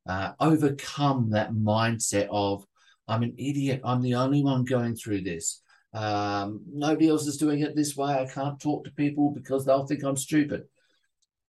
[0.09, 2.65] uh, overcome that mindset of,
[3.07, 3.83] I'm an idiot.
[3.85, 5.61] I'm the only one going through this.
[5.93, 8.15] Um, nobody else is doing it this way.
[8.15, 10.65] I can't talk to people because they'll think I'm stupid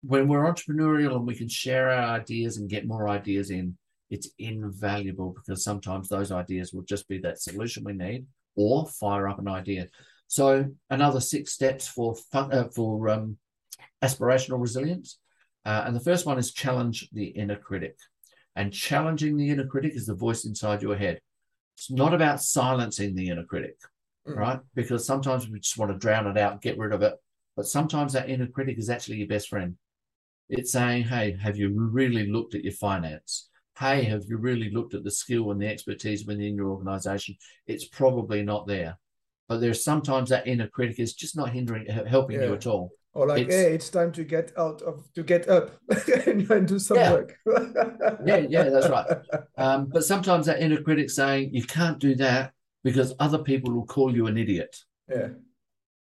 [0.03, 3.77] when we're entrepreneurial and we can share our ideas and get more ideas in,
[4.11, 9.29] it's invaluable because sometimes those ideas will just be that solution we need or fire
[9.29, 9.87] up an idea.
[10.27, 13.39] So another six steps for fun, uh, for um,
[14.03, 15.19] aspirational resilience,
[15.65, 17.97] uh, and the first one is challenge the inner critic.
[18.55, 21.21] And challenging the inner critic is the voice inside your head.
[21.77, 23.77] It's not about silencing the inner critic,
[24.29, 24.37] mm.
[24.37, 24.61] right?
[24.75, 27.15] Because sometimes we just want to drown it out, get rid of it.
[27.57, 29.77] But sometimes that inner critic is actually your best friend.
[30.49, 33.49] It's saying, hey, have you really looked at your finance?
[33.79, 37.37] Hey, have you really looked at the skill and the expertise within your organization?
[37.67, 38.99] It's probably not there.
[39.49, 42.47] But there's sometimes that inner critic is just not hindering, helping yeah.
[42.47, 42.91] you at all.
[43.15, 45.73] Or like, It's- hey, it's time to get out of to get up
[46.27, 47.13] and, and do some Yeah.
[47.13, 47.37] work.
[48.25, 49.07] Yeah, yeah, that's right.
[49.59, 52.53] Um, but sometimes that inner critic saying you can't do that
[52.83, 54.75] because other people will call you an idiot,
[55.09, 55.29] Yeah.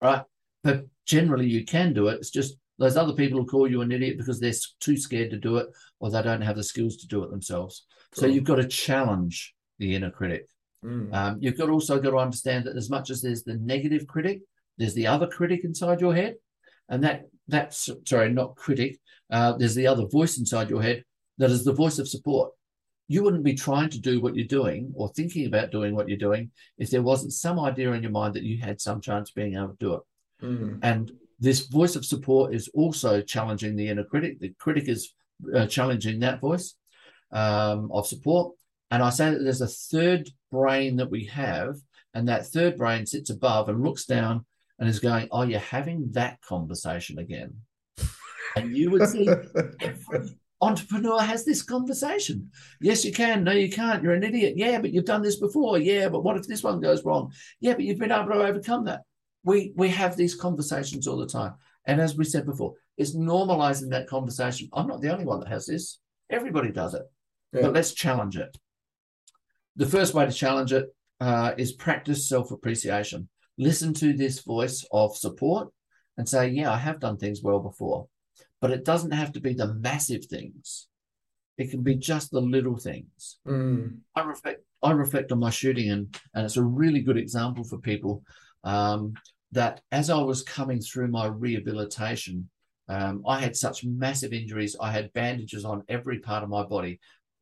[0.00, 0.22] right?
[0.62, 2.14] But generally you can do it.
[2.14, 5.36] It's just those other people will call you an idiot because they're too scared to
[5.36, 5.68] do it
[6.00, 7.86] or they don't have the skills to do it themselves.
[8.12, 10.46] So you've got to challenge the inner critic.
[10.84, 11.12] Mm.
[11.14, 14.42] Um, you've got also got to understand that as much as there's the negative critic,
[14.76, 16.34] there's the other critic inside your head,
[16.88, 18.98] and that that's sorry, not critic.
[19.30, 21.04] Uh, there's the other voice inside your head
[21.38, 22.52] that is the voice of support.
[23.08, 26.16] You wouldn't be trying to do what you're doing or thinking about doing what you're
[26.16, 29.34] doing if there wasn't some idea in your mind that you had some chance of
[29.34, 30.00] being able to do it.
[30.42, 30.78] Mm.
[30.82, 34.40] And this voice of support is also challenging the inner critic.
[34.40, 35.12] The critic is
[35.54, 36.74] uh, challenging that voice
[37.32, 38.54] um, of support.
[38.90, 41.76] And I say that there's a third brain that we have,
[42.14, 44.44] and that third brain sits above and looks down
[44.78, 47.54] and is going, Oh, you're having that conversation again.
[48.56, 49.28] And you would see
[50.60, 52.50] entrepreneur has this conversation.
[52.80, 53.44] Yes, you can.
[53.44, 54.02] No, you can't.
[54.02, 54.54] You're an idiot.
[54.56, 55.78] Yeah, but you've done this before.
[55.78, 57.32] Yeah, but what if this one goes wrong?
[57.60, 59.02] Yeah, but you've been able to overcome that.
[59.44, 61.54] We we have these conversations all the time.
[61.86, 64.68] And as we said before, it's normalizing that conversation.
[64.72, 65.98] I'm not the only one that has this.
[66.30, 67.02] Everybody does it.
[67.52, 67.62] Yeah.
[67.62, 68.56] But let's challenge it.
[69.76, 70.86] The first way to challenge it
[71.20, 73.28] uh, is practice self appreciation.
[73.58, 75.68] Listen to this voice of support
[76.16, 78.08] and say, Yeah, I have done things well before.
[78.60, 80.88] But it doesn't have to be the massive things,
[81.58, 83.38] it can be just the little things.
[83.46, 83.98] Mm.
[84.14, 87.78] I reflect I reflect on my shooting and and it's a really good example for
[87.78, 88.22] people
[88.64, 89.14] um,
[89.54, 92.48] that as I was coming through my rehabilitation,
[92.88, 94.76] um, I had such massive injuries.
[94.80, 97.00] I had bandages on every part of my body,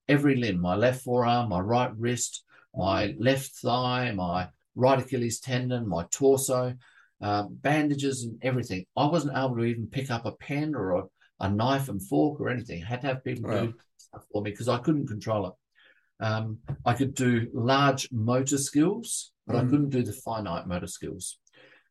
[0.09, 2.45] every limb, my left forearm, my right wrist,
[2.75, 6.75] my left thigh, my right Achilles tendon, my torso,
[7.21, 8.85] uh, bandages and everything.
[8.97, 11.03] I wasn't able to even pick up a pen or a,
[11.41, 12.83] a knife and fork or anything.
[12.83, 13.67] I had to have people Wow.
[13.67, 16.25] do stuff for me because I couldn't control it.
[16.25, 19.71] Um, I could do large motor skills, but I Mm.
[19.71, 21.39] couldn't do the finite motor skills.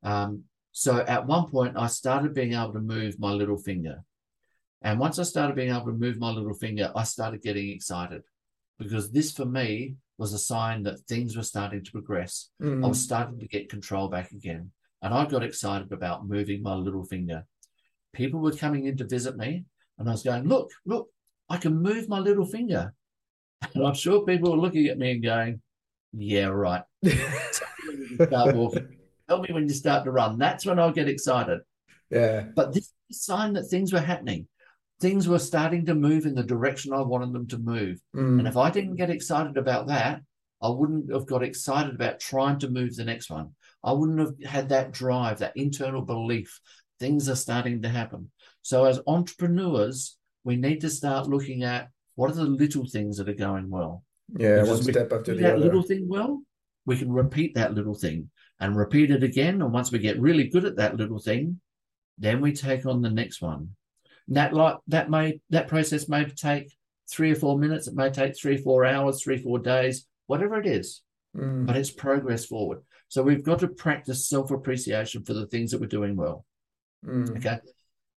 [0.04, 4.04] Um, so at one point, I started being able to move my little finger.
[4.82, 8.24] And once I started being able to move my little finger, I started getting excited
[8.80, 12.50] because this for me was a sign that things were starting to progress.
[12.62, 12.88] I Mm.
[12.88, 14.72] was starting to get control back again.
[15.04, 17.46] And I got excited about moving my little finger.
[18.14, 19.66] People were coming in to visit me,
[19.98, 21.10] and I was going, Look, look,
[21.50, 22.94] I can move my little finger.
[23.74, 25.62] And I'm sure people were looking at me and going,
[26.14, 26.84] Yeah, right.
[28.28, 28.81] Start walking,
[29.42, 30.38] me when you start to run.
[30.38, 31.60] That's when I'll get excited.
[32.10, 32.46] yeah.
[32.56, 34.48] But this is a sign that things were happening.
[35.00, 38.00] Things were starting to move in the direction I wanted them to move.
[38.16, 38.40] Mm.
[38.40, 40.22] And if I didn't get excited about that,
[40.62, 43.56] I wouldn't have got excited about trying to move the next one.
[43.84, 46.60] I wouldn't have had that drive, that internal belief.
[47.00, 48.30] Things are starting to happen.
[48.62, 53.30] So, as entrepreneurs, we need to start looking at what are the little things that
[53.30, 54.04] are going well.
[54.38, 55.66] Yeah, Because one step after the that other.
[55.66, 56.42] little thing well,
[56.86, 58.30] we can repeat that little thing
[58.62, 59.62] and repeat it again.
[59.62, 61.60] And once we get really good at that little thing,
[62.18, 63.76] then we take on the next one.
[64.28, 66.72] And that like that may that process may take
[67.12, 67.88] three or four minutes.
[67.88, 71.02] It may take three, four hours, three, four days, whatever it is.
[71.36, 71.66] Mm.
[71.66, 72.82] But it's progress forward.
[73.10, 76.46] So we've got to practice self appreciation for the things that we're doing well.
[77.06, 77.38] Mm.
[77.38, 77.58] Okay.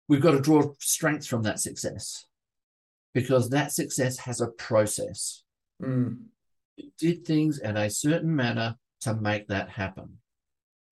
[0.09, 2.25] We've got to draw strength from that success
[3.13, 5.43] because that success has a process.
[5.81, 6.25] Mm.
[6.75, 10.17] You did things in a certain manner to make that happen.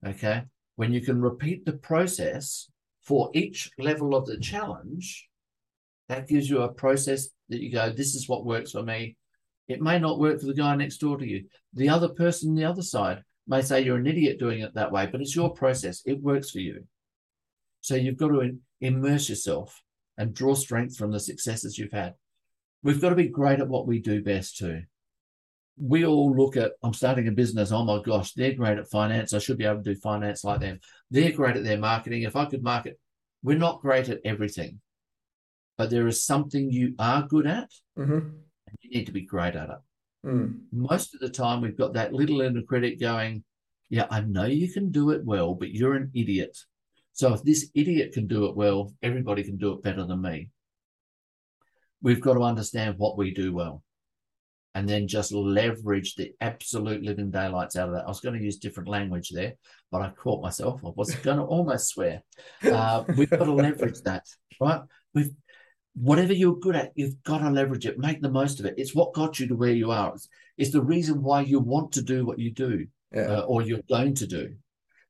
[0.06, 0.42] Okay.
[0.76, 2.68] When you can repeat the process
[3.02, 5.28] for each level of the challenge,
[6.08, 9.16] that gives you a process that you go, this is what works for me.
[9.68, 11.44] It may not work for the guy next door to you.
[11.74, 14.92] The other person on the other side may say you're an idiot doing it that
[14.92, 16.02] way, but it's your process.
[16.04, 16.84] It works for you.
[17.80, 19.82] So you've got to immerse yourself
[20.18, 22.14] and draw strength from the successes you've had.
[22.82, 24.82] We've got to be great at what we do best too.
[25.76, 27.72] We all look at, I'm starting a business.
[27.72, 29.32] Oh my gosh, they're great at finance.
[29.32, 30.80] I should be able to do finance like them.
[31.10, 32.22] They're great at their marketing.
[32.22, 32.98] If I could market,
[33.42, 34.80] we're not great at everything,
[35.76, 38.18] but there is something you are good at hmm
[38.72, 39.76] and you need to be great at it.
[40.26, 40.60] Mm.
[40.72, 43.44] Most of the time, we've got that little inner critic going,
[43.90, 46.56] Yeah, I know you can do it well, but you're an idiot.
[47.12, 50.48] So if this idiot can do it well, everybody can do it better than me.
[52.00, 53.82] We've got to understand what we do well
[54.74, 58.04] and then just leverage the absolute living daylights out of that.
[58.04, 59.54] I was going to use different language there,
[59.90, 60.80] but I caught myself.
[60.84, 62.22] I was going to almost swear.
[62.64, 64.24] Uh, we've got to leverage that,
[64.60, 64.80] right?
[65.14, 65.30] We've
[65.94, 68.74] whatever you're good at, you've got to leverage it, make the most of it.
[68.78, 70.14] It's what got you to where you are.
[70.14, 73.22] It's, it's the reason why you want to do what you do Yeah.
[73.22, 74.54] uh, or you're going to do.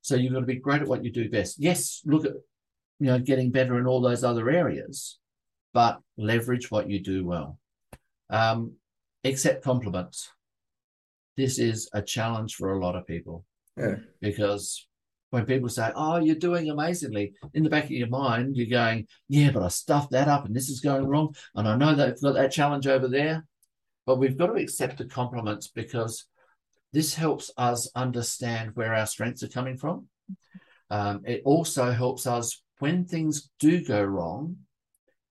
[0.01, 1.61] So you've got to be great at what you do best.
[1.61, 2.33] Yes, look at
[2.99, 5.19] you know, getting better in all those other areas,
[5.73, 7.59] but leverage what you do well.
[8.31, 8.73] Um,
[9.25, 10.31] accept compliments.
[11.37, 13.45] This is a challenge for a lot of people
[13.77, 13.97] Yeah.
[14.21, 14.87] because
[15.31, 19.07] when people say, "Oh, you're doing amazingly," in the back of your mind, you're going,
[19.29, 22.09] "Yeah, but I stuffed that up, and this is going wrong, and I know that
[22.09, 23.47] I've got that challenge over there."
[24.05, 26.27] But we've got to accept the compliments because
[26.93, 30.09] this helps us understand where our strengths are coming from.
[30.91, 34.67] Um, it also helps us when things do go wrong,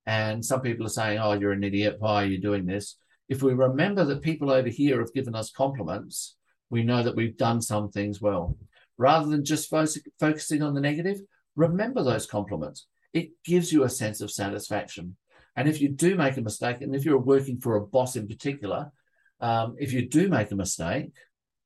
[0.08, 1.98] and some people are saying, "Oh, you're an idiot.
[2.00, 2.98] Why are you doing this?"
[3.32, 6.36] If we remember that people over here have given us compliments,
[6.70, 8.58] we know that we've done some things well
[8.98, 9.86] rather than just fo-
[10.20, 11.22] focusing on the negative,
[11.56, 12.88] remember those compliments.
[13.14, 15.16] It gives you a sense of satisfaction.
[15.56, 18.28] And if you do make a mistake, and if you're working for a boss in
[18.28, 18.92] particular,
[19.40, 21.14] um, if you do make a mistake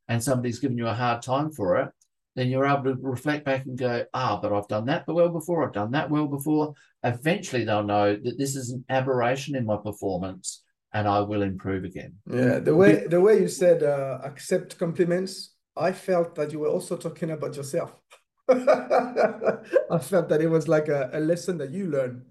[0.08, 1.90] and somebody's given you a hard time for it,
[2.36, 5.66] then you're able to reflect back and go, ah, but I've done that well before,
[5.66, 6.76] I've done that well before.
[7.04, 10.62] Eventually, they'll know that this is an aberration in my performance
[10.96, 12.14] and I will improve again.
[12.26, 16.70] Yeah, the way the way you said uh, accept compliments I felt that you were
[16.70, 17.92] also talking about yourself.
[18.50, 22.24] I felt that it was like a, a lesson that you learned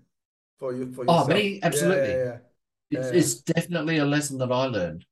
[0.59, 1.31] for you for yourself.
[1.31, 2.15] Oh, me, absolutely.
[2.15, 2.39] Yeah, yeah,
[2.91, 2.99] yeah.
[2.99, 5.05] It's, it's definitely a lesson that I learned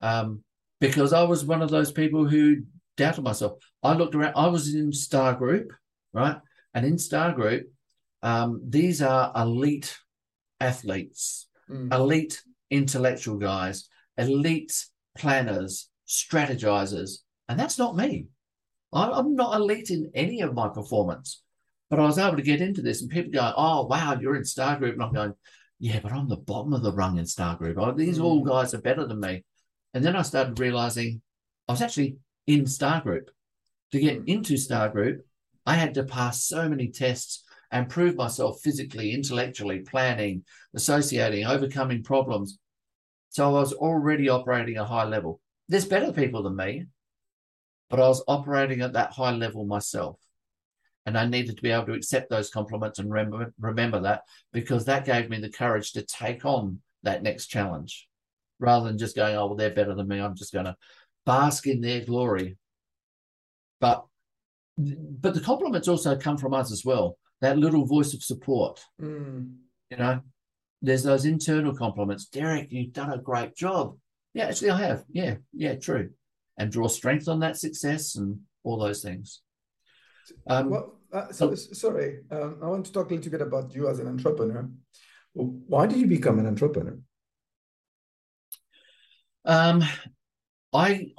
[0.00, 0.42] um,
[0.80, 2.62] because I was one of those people who
[2.96, 3.52] doubted myself.
[3.84, 5.72] I looked around, I was in Star Group,
[6.12, 6.38] right?
[6.74, 7.70] And in Star Group,
[8.22, 9.96] um, these are elite
[10.58, 11.92] athletes, Mm.
[11.92, 14.86] elite intellectual guys, elite
[15.16, 17.18] planners, strategizers.
[17.48, 18.26] And that's not me.
[18.92, 21.42] I'm not elite in any of my performance.
[21.90, 24.44] But I was able to get into this, and people go, "Oh, wow, you're in
[24.44, 25.34] Star Group," and I'm going,
[25.78, 27.78] "Yeah, but I'm the bottom of the rung in Star Group.
[27.78, 28.48] Oh, these all Mm.
[28.48, 29.44] guys are better than me."
[29.94, 31.22] And then I started realizing
[31.68, 33.30] I was actually in Star Group.
[33.92, 34.28] To get Mm.
[34.28, 35.24] into Star Group,
[35.64, 40.44] I had to pass so many tests and prove myself physically, intellectually, planning,
[40.74, 42.58] associating, overcoming problems.
[43.30, 45.40] So I was already operating at a high level.
[45.68, 46.86] There's better people than me,
[47.90, 50.18] but I was operating at that high level myself.
[51.04, 54.86] And I needed to be able to accept those compliments and remember, remember that because
[54.86, 58.08] that gave me the courage to take on that next challenge
[58.58, 60.18] rather than just going, oh, well, they're better than me.
[60.18, 60.76] I'm just going to
[61.24, 62.56] bask in their glory.
[63.80, 64.04] But
[64.78, 67.18] but the compliments also come from us as well.
[67.40, 69.56] That little voice of support, Mm.
[69.90, 70.20] you know,
[70.82, 72.26] there's those internal compliments.
[72.26, 73.98] Derrick, you've done a great job.
[74.34, 75.04] Yeah, actually, I have.
[75.10, 76.10] Yeah, yeah, true.
[76.58, 79.42] And draw strength on that success and all those things.
[80.46, 83.88] Um, Well, uh, so, sorry, um, I want to talk a little bit about you
[83.88, 84.68] as an entrepreneur.
[85.34, 86.98] Why did you become an entrepreneur?
[89.44, 89.84] Um,
[90.72, 91.12] I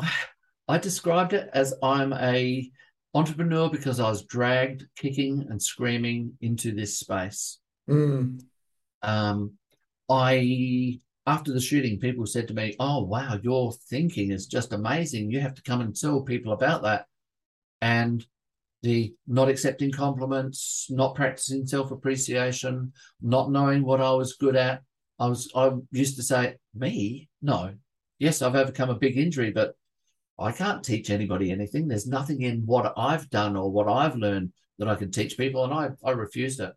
[0.67, 2.69] I described it as I'm a
[3.17, 7.59] entrepreneur because I was dragged kicking and screaming into this space.
[7.89, 8.41] Mm.
[9.01, 9.53] Um,
[10.09, 15.31] I after the shooting, people said to me, "Oh wow, your thinking is just amazing.
[15.31, 17.05] You have to come and tell people about that."
[17.81, 18.25] And
[18.83, 24.83] the not accepting compliments, not practicing self appreciation, not knowing what I was good at.
[25.19, 27.29] I was I used to say, "Me?
[27.41, 27.73] No.
[28.19, 29.75] Yes, I've overcome a big injury, but
[30.39, 31.87] I can't teach anybody anything.
[31.87, 35.63] There's nothing in what I've done or what I've learned that I can teach people."
[35.63, 36.73] And I I refused it.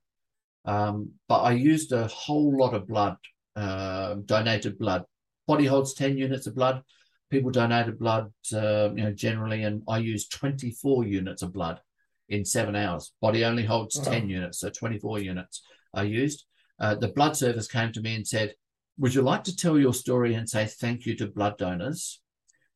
[0.65, 3.17] Um, but I used a whole lot of blood,
[3.57, 5.05] uh, donated blood.
[5.47, 6.83] Body holds 10 units of blood.
[7.31, 11.81] People donated blood, uh, you know, generally, and I used 24 units of blood
[12.29, 13.13] in seven hours.
[13.21, 14.05] Body only holds Wow.
[14.05, 15.63] 10 units, so 24 units
[15.95, 16.45] I used.
[16.79, 18.55] Uh, the blood service came to me and said,
[18.99, 22.21] Would you like to tell your story and say thank you to blood donors?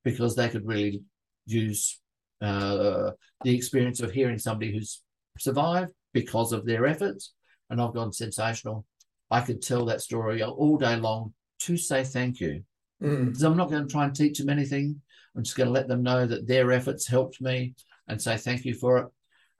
[0.04, 1.02] Because they could really
[1.46, 2.00] use
[2.40, 3.10] uh,
[3.42, 5.02] the experience of hearing somebody who's
[5.38, 7.32] survived because of their efforts
[7.70, 8.84] and I've gone sensational.
[9.30, 12.62] I could tell that story all day long to say thank you.
[13.02, 13.42] Mm.
[13.42, 15.00] I'm not going to try and teach them anything.
[15.36, 17.74] I'm just going to let them know that their efforts helped me
[18.06, 19.06] and say thank you for it.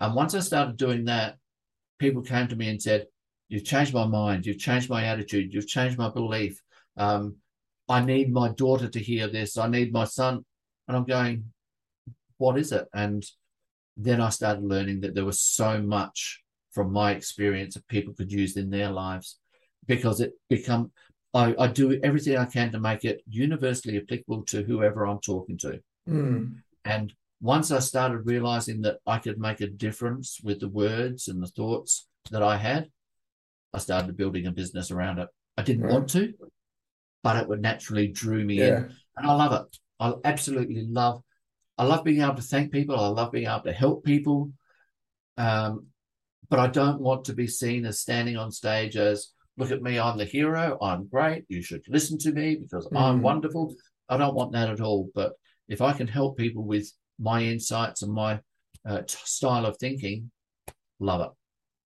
[0.01, 1.37] And once I started doing that,
[1.99, 3.07] people came to me and said,
[3.49, 4.47] You've changed my mind.
[4.47, 5.53] You've changed my attitude.
[5.53, 6.61] You've changed my belief.
[6.97, 7.37] Um,
[7.89, 9.57] I need my daughter to hear this.
[9.57, 10.45] I need my son.
[10.89, 11.53] And I'm going,
[12.39, 12.87] What is it?
[12.95, 13.25] And
[13.97, 18.33] then I started learning that there was so much from my experience that people could
[18.33, 19.39] use in their lives
[19.87, 20.91] because it become
[21.33, 25.59] I, I do everything I can to make it universally applicable to whoever I'm talking
[25.59, 25.81] to.
[26.09, 26.59] Mm.
[26.85, 31.43] And once I started realizing that I could make a difference with the words and
[31.43, 32.89] the thoughts that I had,
[33.73, 35.29] I started building a business around it.
[35.57, 35.93] I didn't Right.
[35.93, 36.35] want to,
[37.25, 38.95] but it would naturally drew me in.
[39.17, 39.79] And I love it.
[39.99, 41.23] I absolutely love
[41.77, 42.99] I love being able to thank people.
[42.99, 44.53] I love being able to help people.
[45.37, 45.87] Um,
[46.49, 49.99] but I don't want to be seen as standing on stage as, look at me,
[49.99, 53.01] I'm the hero, I'm great, you should listen to me because mm.
[53.01, 53.75] I'm wonderful.
[54.09, 55.09] I don't want that at all.
[55.15, 55.33] But
[55.69, 58.41] if I can help people with my insights and my
[58.87, 60.31] uh, t- style of thinking,
[61.01, 61.31] love it.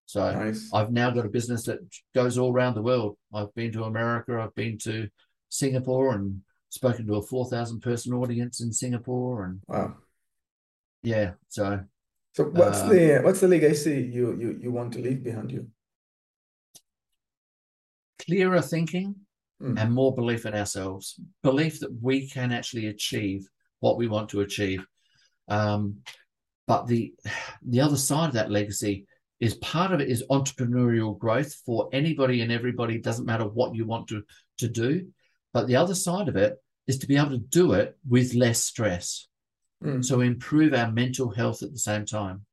[0.05, 0.69] So nice.
[0.73, 1.79] I've now got a business that
[2.13, 3.17] goes all around the world.
[3.33, 5.07] I've been to America, I've been to
[5.49, 9.45] Singapore and spoken to a 4,000 person audience in Singapore.
[9.45, 9.95] And wow.
[11.03, 11.31] Yeah.
[11.49, 11.81] So,
[12.33, 15.67] so what's uh, the, what's the legacy you, you, you want to leave behind you?
[18.19, 19.15] Clearer thinking
[19.61, 19.79] mm.
[19.79, 23.47] and more belief in ourselves, belief that we can actually achieve
[23.79, 24.85] what we want to achieve.
[25.47, 25.97] Um,
[26.67, 27.13] but the
[27.65, 29.07] the other side of that legacy
[29.39, 32.95] is part of it is entrepreneurial growth for anybody and everybody.
[32.95, 34.21] It doesn't matter what you want to
[34.59, 35.07] to do,
[35.53, 38.63] but the other side of it is to be able to do it with less
[38.63, 39.27] stress.
[39.83, 40.03] Mm.
[40.03, 42.45] So improve our mental health at the same time.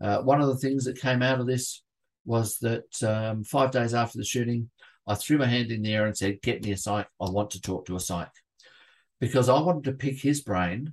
[0.00, 1.82] Uh, one of the things that came out of this
[2.24, 4.68] was that um, five days after the shooting,
[5.06, 7.08] I threw my hand in the air and said, "Get me a psych.
[7.20, 8.32] I want to talk to a psych,"
[9.20, 10.92] because I wanted to pick his brain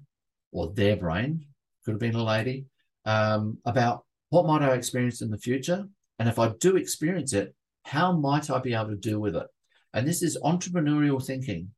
[0.52, 1.46] or their brain,
[1.86, 2.66] could have been a lady,
[3.06, 7.56] um, about what might I experience in the future, and if I do experience it,
[7.84, 9.48] how might I be able to deal with it?
[9.94, 11.72] And this is entrepreneurial thinking.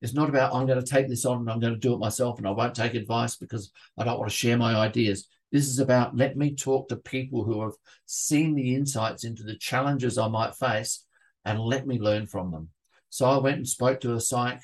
[0.00, 1.98] It's not about I'm going to take this on and I'm going to do it
[1.98, 5.26] myself and I won't take advice because I don't want to share my ideas.
[5.50, 7.72] This is about let me talk to people who have
[8.06, 11.04] seen the insights into the challenges I might face
[11.44, 12.68] and let me learn from them.
[13.10, 14.60] So I went and spoke to a psych.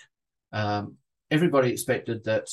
[0.53, 0.97] Um,
[1.31, 2.49] everybody expected that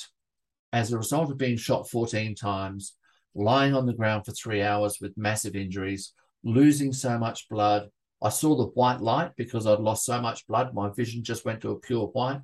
[0.73, 2.93] as a result of being shot 14 times,
[3.35, 7.89] lying on the ground for three hours with massive injuries, losing so much blood.
[8.21, 10.73] I saw the white light because I'd lost so much blood.
[10.73, 12.41] My vision just went to a pure white.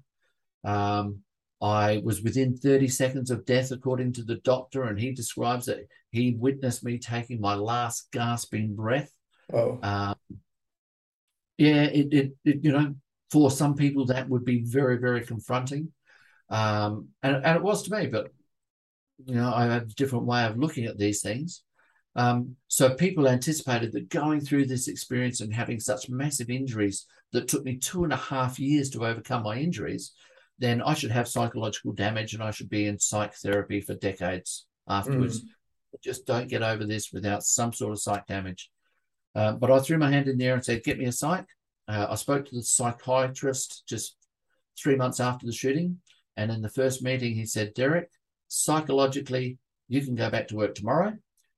[0.63, 1.19] Um,
[1.61, 5.87] I was within 30 seconds of death, according to the doctor, and he describes that
[6.11, 9.11] he witnessed me taking my last gasping breath.
[9.51, 9.79] Oh.
[9.81, 10.15] Um,
[11.57, 12.95] yeah, it, it, it, you know,
[13.31, 15.91] for some people that would be very, very confronting.
[16.49, 18.31] Um, and, and it was to me, but
[19.25, 21.63] you know, I have a different way of looking at these things.
[22.17, 27.47] Um, so people anticipated that going through this experience and having such massive injuries that
[27.47, 30.13] took me two and a half years to overcome my injuries,
[30.57, 34.65] then I should have psychological damage and I should be in psych therapy for decades
[34.89, 35.41] afterwards.
[35.41, 35.47] Mm.
[36.03, 38.71] Just don't get over this without some sort of psych damage.
[39.35, 41.45] Uh, but I threw my hand in there and said, "Get me a psych."
[41.87, 44.17] Uh, I spoke to the psychiatrist just
[44.77, 45.99] three months after the shooting,
[46.35, 48.09] and in the first meeting, he said, "Derrick,
[48.47, 51.13] psychologically, you can go back to work tomorrow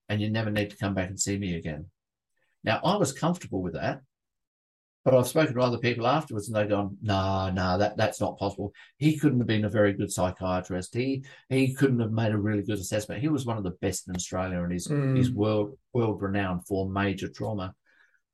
[0.10, 1.86] and you never need to come back and see me again.
[2.64, 4.01] Now, I was comfortable with that,
[5.05, 7.95] but I've spoken to other people afterwards and they've gone, no, nah, no, nah, that,
[7.95, 8.74] that's not possible.
[8.97, 10.93] He couldn't have been a very good psychiatrist.
[10.93, 13.22] He he couldn't have made a really good assessment.
[13.22, 15.16] He was one of the best in Australia and he's, mm.
[15.16, 17.74] he's world, world renowned for major trauma.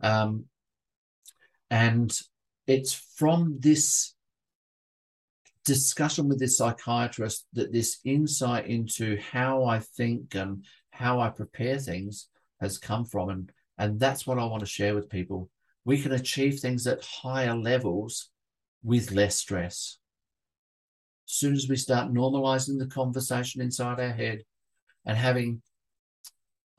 [0.01, 0.45] Um,
[1.69, 2.17] and
[2.67, 4.15] it's from this
[5.65, 10.63] discussion with this psychiatrist that this insight into how I think and
[10.95, 12.27] how I prepare things
[12.61, 13.29] has come from.
[13.29, 15.49] And, and that's what I want to share with people.
[15.83, 18.29] We can achieve things at higher levels
[18.83, 19.97] with less stress.
[21.27, 24.43] As soon as we start normalizing the conversation inside our head
[25.05, 25.61] and having,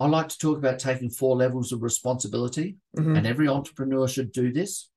[0.00, 3.16] I like to talk about taking four levels of responsibility, mm-hmm.
[3.16, 4.88] and every entrepreneur should do this.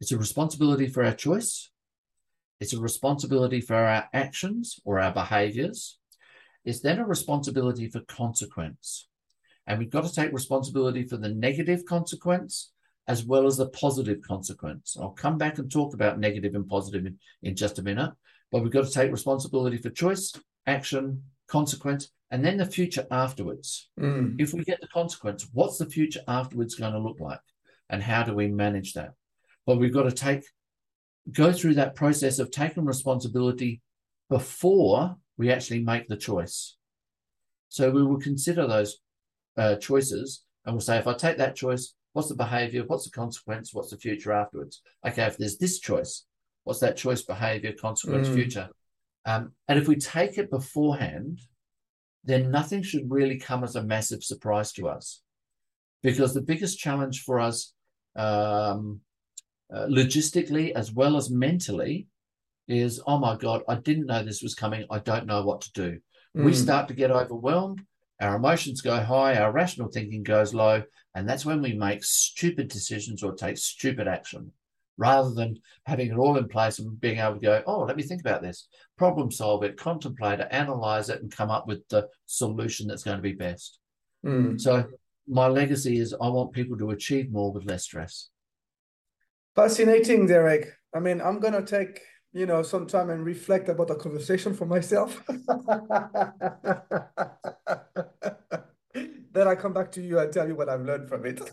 [0.00, 1.70] It's a responsibility for our choice,
[2.60, 5.98] it's a responsibility for our actions or our behaviors.
[6.66, 9.08] It's then a responsibility for consequence.
[9.66, 12.72] And we've got to take responsibility for the negative consequence
[13.08, 14.96] as well as the positive consequence.
[15.00, 18.10] I'll come back and talk about negative and positive in, in just a minute,
[18.50, 20.32] but we've got to take responsibility for choice,
[20.66, 23.88] action, consequence, and then the future afterwards.
[23.98, 24.40] Mm.
[24.40, 27.40] If we get the consequence, what's the future afterwards going to look like?
[27.88, 29.12] And how do we manage that?
[29.66, 30.44] Well, we've got to take
[31.30, 33.80] go through that process of taking responsibility
[34.28, 36.76] before we actually make the choice.
[37.68, 38.98] So we will consider those
[39.56, 42.84] uh, choices and we'll say, if I take that choice, what's the behavior?
[42.86, 43.72] What's the consequence?
[43.72, 44.82] What's the future afterwards?
[45.06, 46.24] Okay, if there's this choice,
[46.64, 48.34] what's that choice, behavior, consequence, mm.
[48.34, 48.68] future?
[49.24, 51.40] Um, and if we take it beforehand,
[52.24, 55.22] then nothing should really come as a massive surprise to us.
[56.02, 57.72] Because the biggest challenge for us
[58.16, 59.00] um,
[59.72, 62.06] uh, logistically as well as mentally
[62.68, 65.72] is oh my god i didn't know this was coming i don't know what to
[65.72, 65.98] do
[66.36, 66.44] mm.
[66.44, 67.82] we start to get overwhelmed
[68.20, 70.82] our emotions go high our rational thinking goes low
[71.14, 74.50] and that's when we make stupid decisions or take stupid action
[74.98, 78.02] rather than having it all in place and being able to go oh let me
[78.02, 82.06] think about this problem solve it contemplate it analyze it and come up with the
[82.24, 83.78] solution that's going to be best
[84.24, 84.58] mm.
[84.60, 84.86] so
[85.28, 88.28] my legacy is I want people to achieve more with less stress.
[89.54, 90.68] Fascinating, Derrick.
[90.94, 92.00] I mean, I'm gonna take
[92.32, 95.22] you know sometime and reflect about the conversation for myself.
[99.36, 101.38] then I come back to you and tell you what I've learned from it.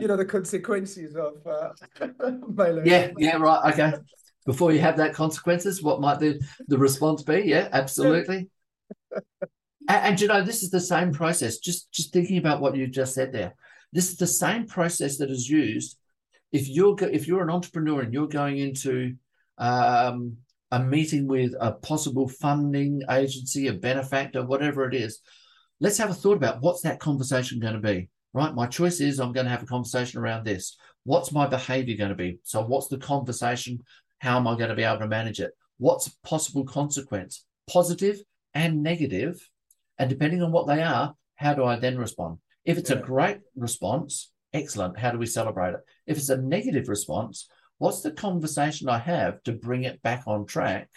[0.00, 1.70] you know the consequences of uh,
[2.48, 2.90] my learning.
[2.90, 3.72] Yeah, yeah, right.
[3.72, 3.92] Okay.
[4.46, 7.42] Before you have that consequences, what might the the response be?
[7.44, 8.48] Yeah, absolutely.
[9.12, 9.22] and,
[9.88, 11.58] and you know, this is the same process.
[11.58, 13.54] Just just thinking about what you just said there.
[13.92, 15.96] This is the same process that is used
[16.52, 19.14] if you're if you're an entrepreneur and you're going into
[19.58, 20.36] um,
[20.70, 25.20] a meeting with a possible funding agency, a benefactor, whatever it is,
[25.80, 28.08] let's have a thought about what's that conversation going to be.
[28.32, 30.76] Right, my choice is I'm going to have a conversation around this.
[31.02, 32.38] What's my behavior going to be?
[32.44, 33.80] So, what's the conversation?
[34.18, 35.50] How am I going to be able to manage it?
[35.78, 38.20] What's a possible consequence, positive
[38.54, 39.40] and negative?
[39.98, 42.38] And depending on what they are, how do I then respond?
[42.64, 42.98] If it's yeah.
[42.98, 44.98] a great response, excellent.
[44.98, 45.80] How do we celebrate it?
[46.10, 47.48] If it's a negative response,
[47.78, 50.88] what's the conversation I have to bring it back on track?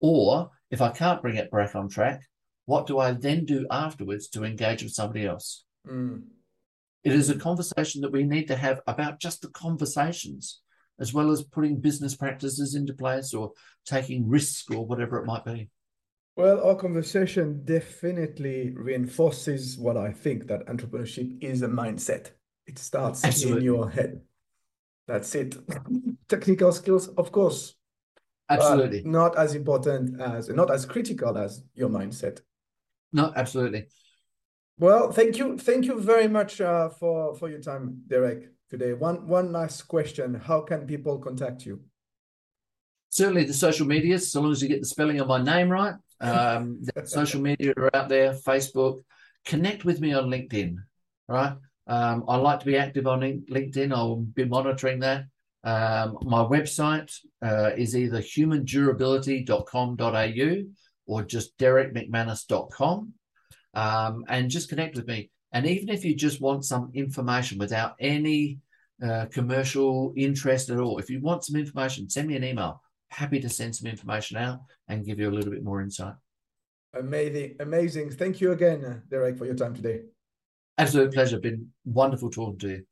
[0.00, 2.20] Or if I can't bring it back on track,
[2.66, 5.64] what do I then do afterwards to engage with somebody else?
[5.84, 6.22] Mm.
[7.02, 10.60] It is a conversation that we need to have about just the conversations,
[11.00, 13.50] as well as putting business practices into place or
[13.84, 15.70] taking risks or whatever it might be.
[16.36, 22.30] Well, our conversation definitely reinforces what I think that entrepreneurship is a mindset.
[22.68, 23.58] It starts Absolutely.
[23.58, 24.20] in your head.
[25.06, 25.56] That's it.
[26.28, 27.74] Technical skills, of course.
[28.48, 29.02] Absolutely.
[29.04, 32.40] not as important as, not as critical as your mindset.
[33.12, 33.86] No, absolutely.
[34.78, 38.50] Well, thank you, thank you very much uh, for for your time, Derrick.
[38.70, 41.80] Today, one one last question: How can people contact you?
[43.10, 44.18] Certainly, the social media.
[44.18, 45.94] So long as you get the spelling of my name right.
[46.20, 48.32] Um, social media are out there.
[48.32, 49.02] Facebook.
[49.44, 50.76] Connect with me on LinkedIn.
[51.28, 51.54] Right.
[51.86, 53.92] Um, I like to be active on LinkedIn.
[53.92, 55.24] I'll be monitoring that.
[55.64, 60.62] Um, my website uh, is either humandurability.com.au
[61.06, 63.12] or just derrickmcmanus.com
[63.74, 65.30] um, and just connect with me.
[65.52, 68.58] And even if you just want some information without any
[69.02, 72.82] uh, commercial interest at all, if you want some information, send me an email.
[73.10, 76.14] Happy to send some information out and give you a little bit more insight.
[76.98, 77.56] Amazing.
[77.60, 78.10] Amazing.
[78.10, 80.00] Thank you again, Derrick, for your time today.
[80.78, 81.38] Absolute pleasure.
[81.38, 82.84] Been wonderful talking to you.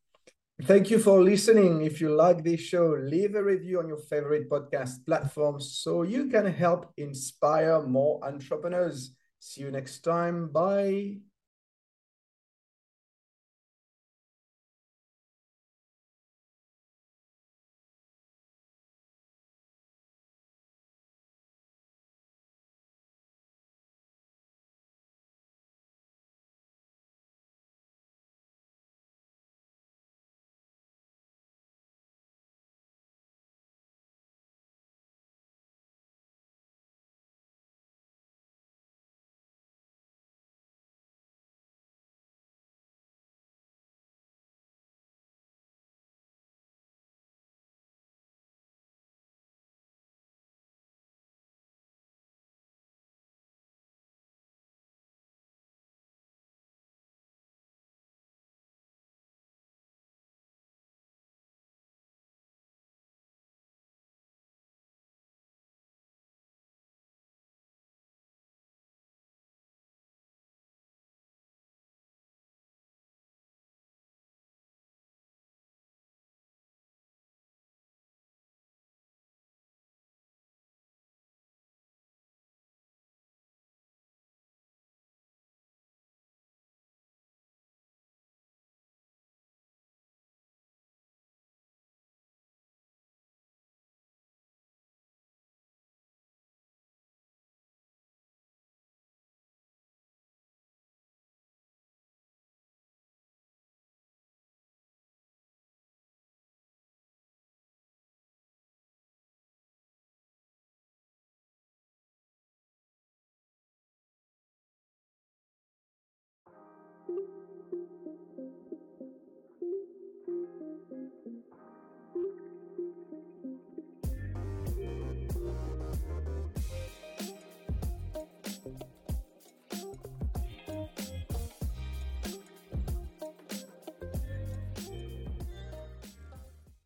[0.63, 1.83] Thank you for listening.
[1.83, 6.27] If you like this show, leave a review on your favorite podcast platform so you
[6.27, 9.15] can help inspire more entrepreneurs.
[9.39, 10.49] See you next time.
[10.49, 11.21] Bye.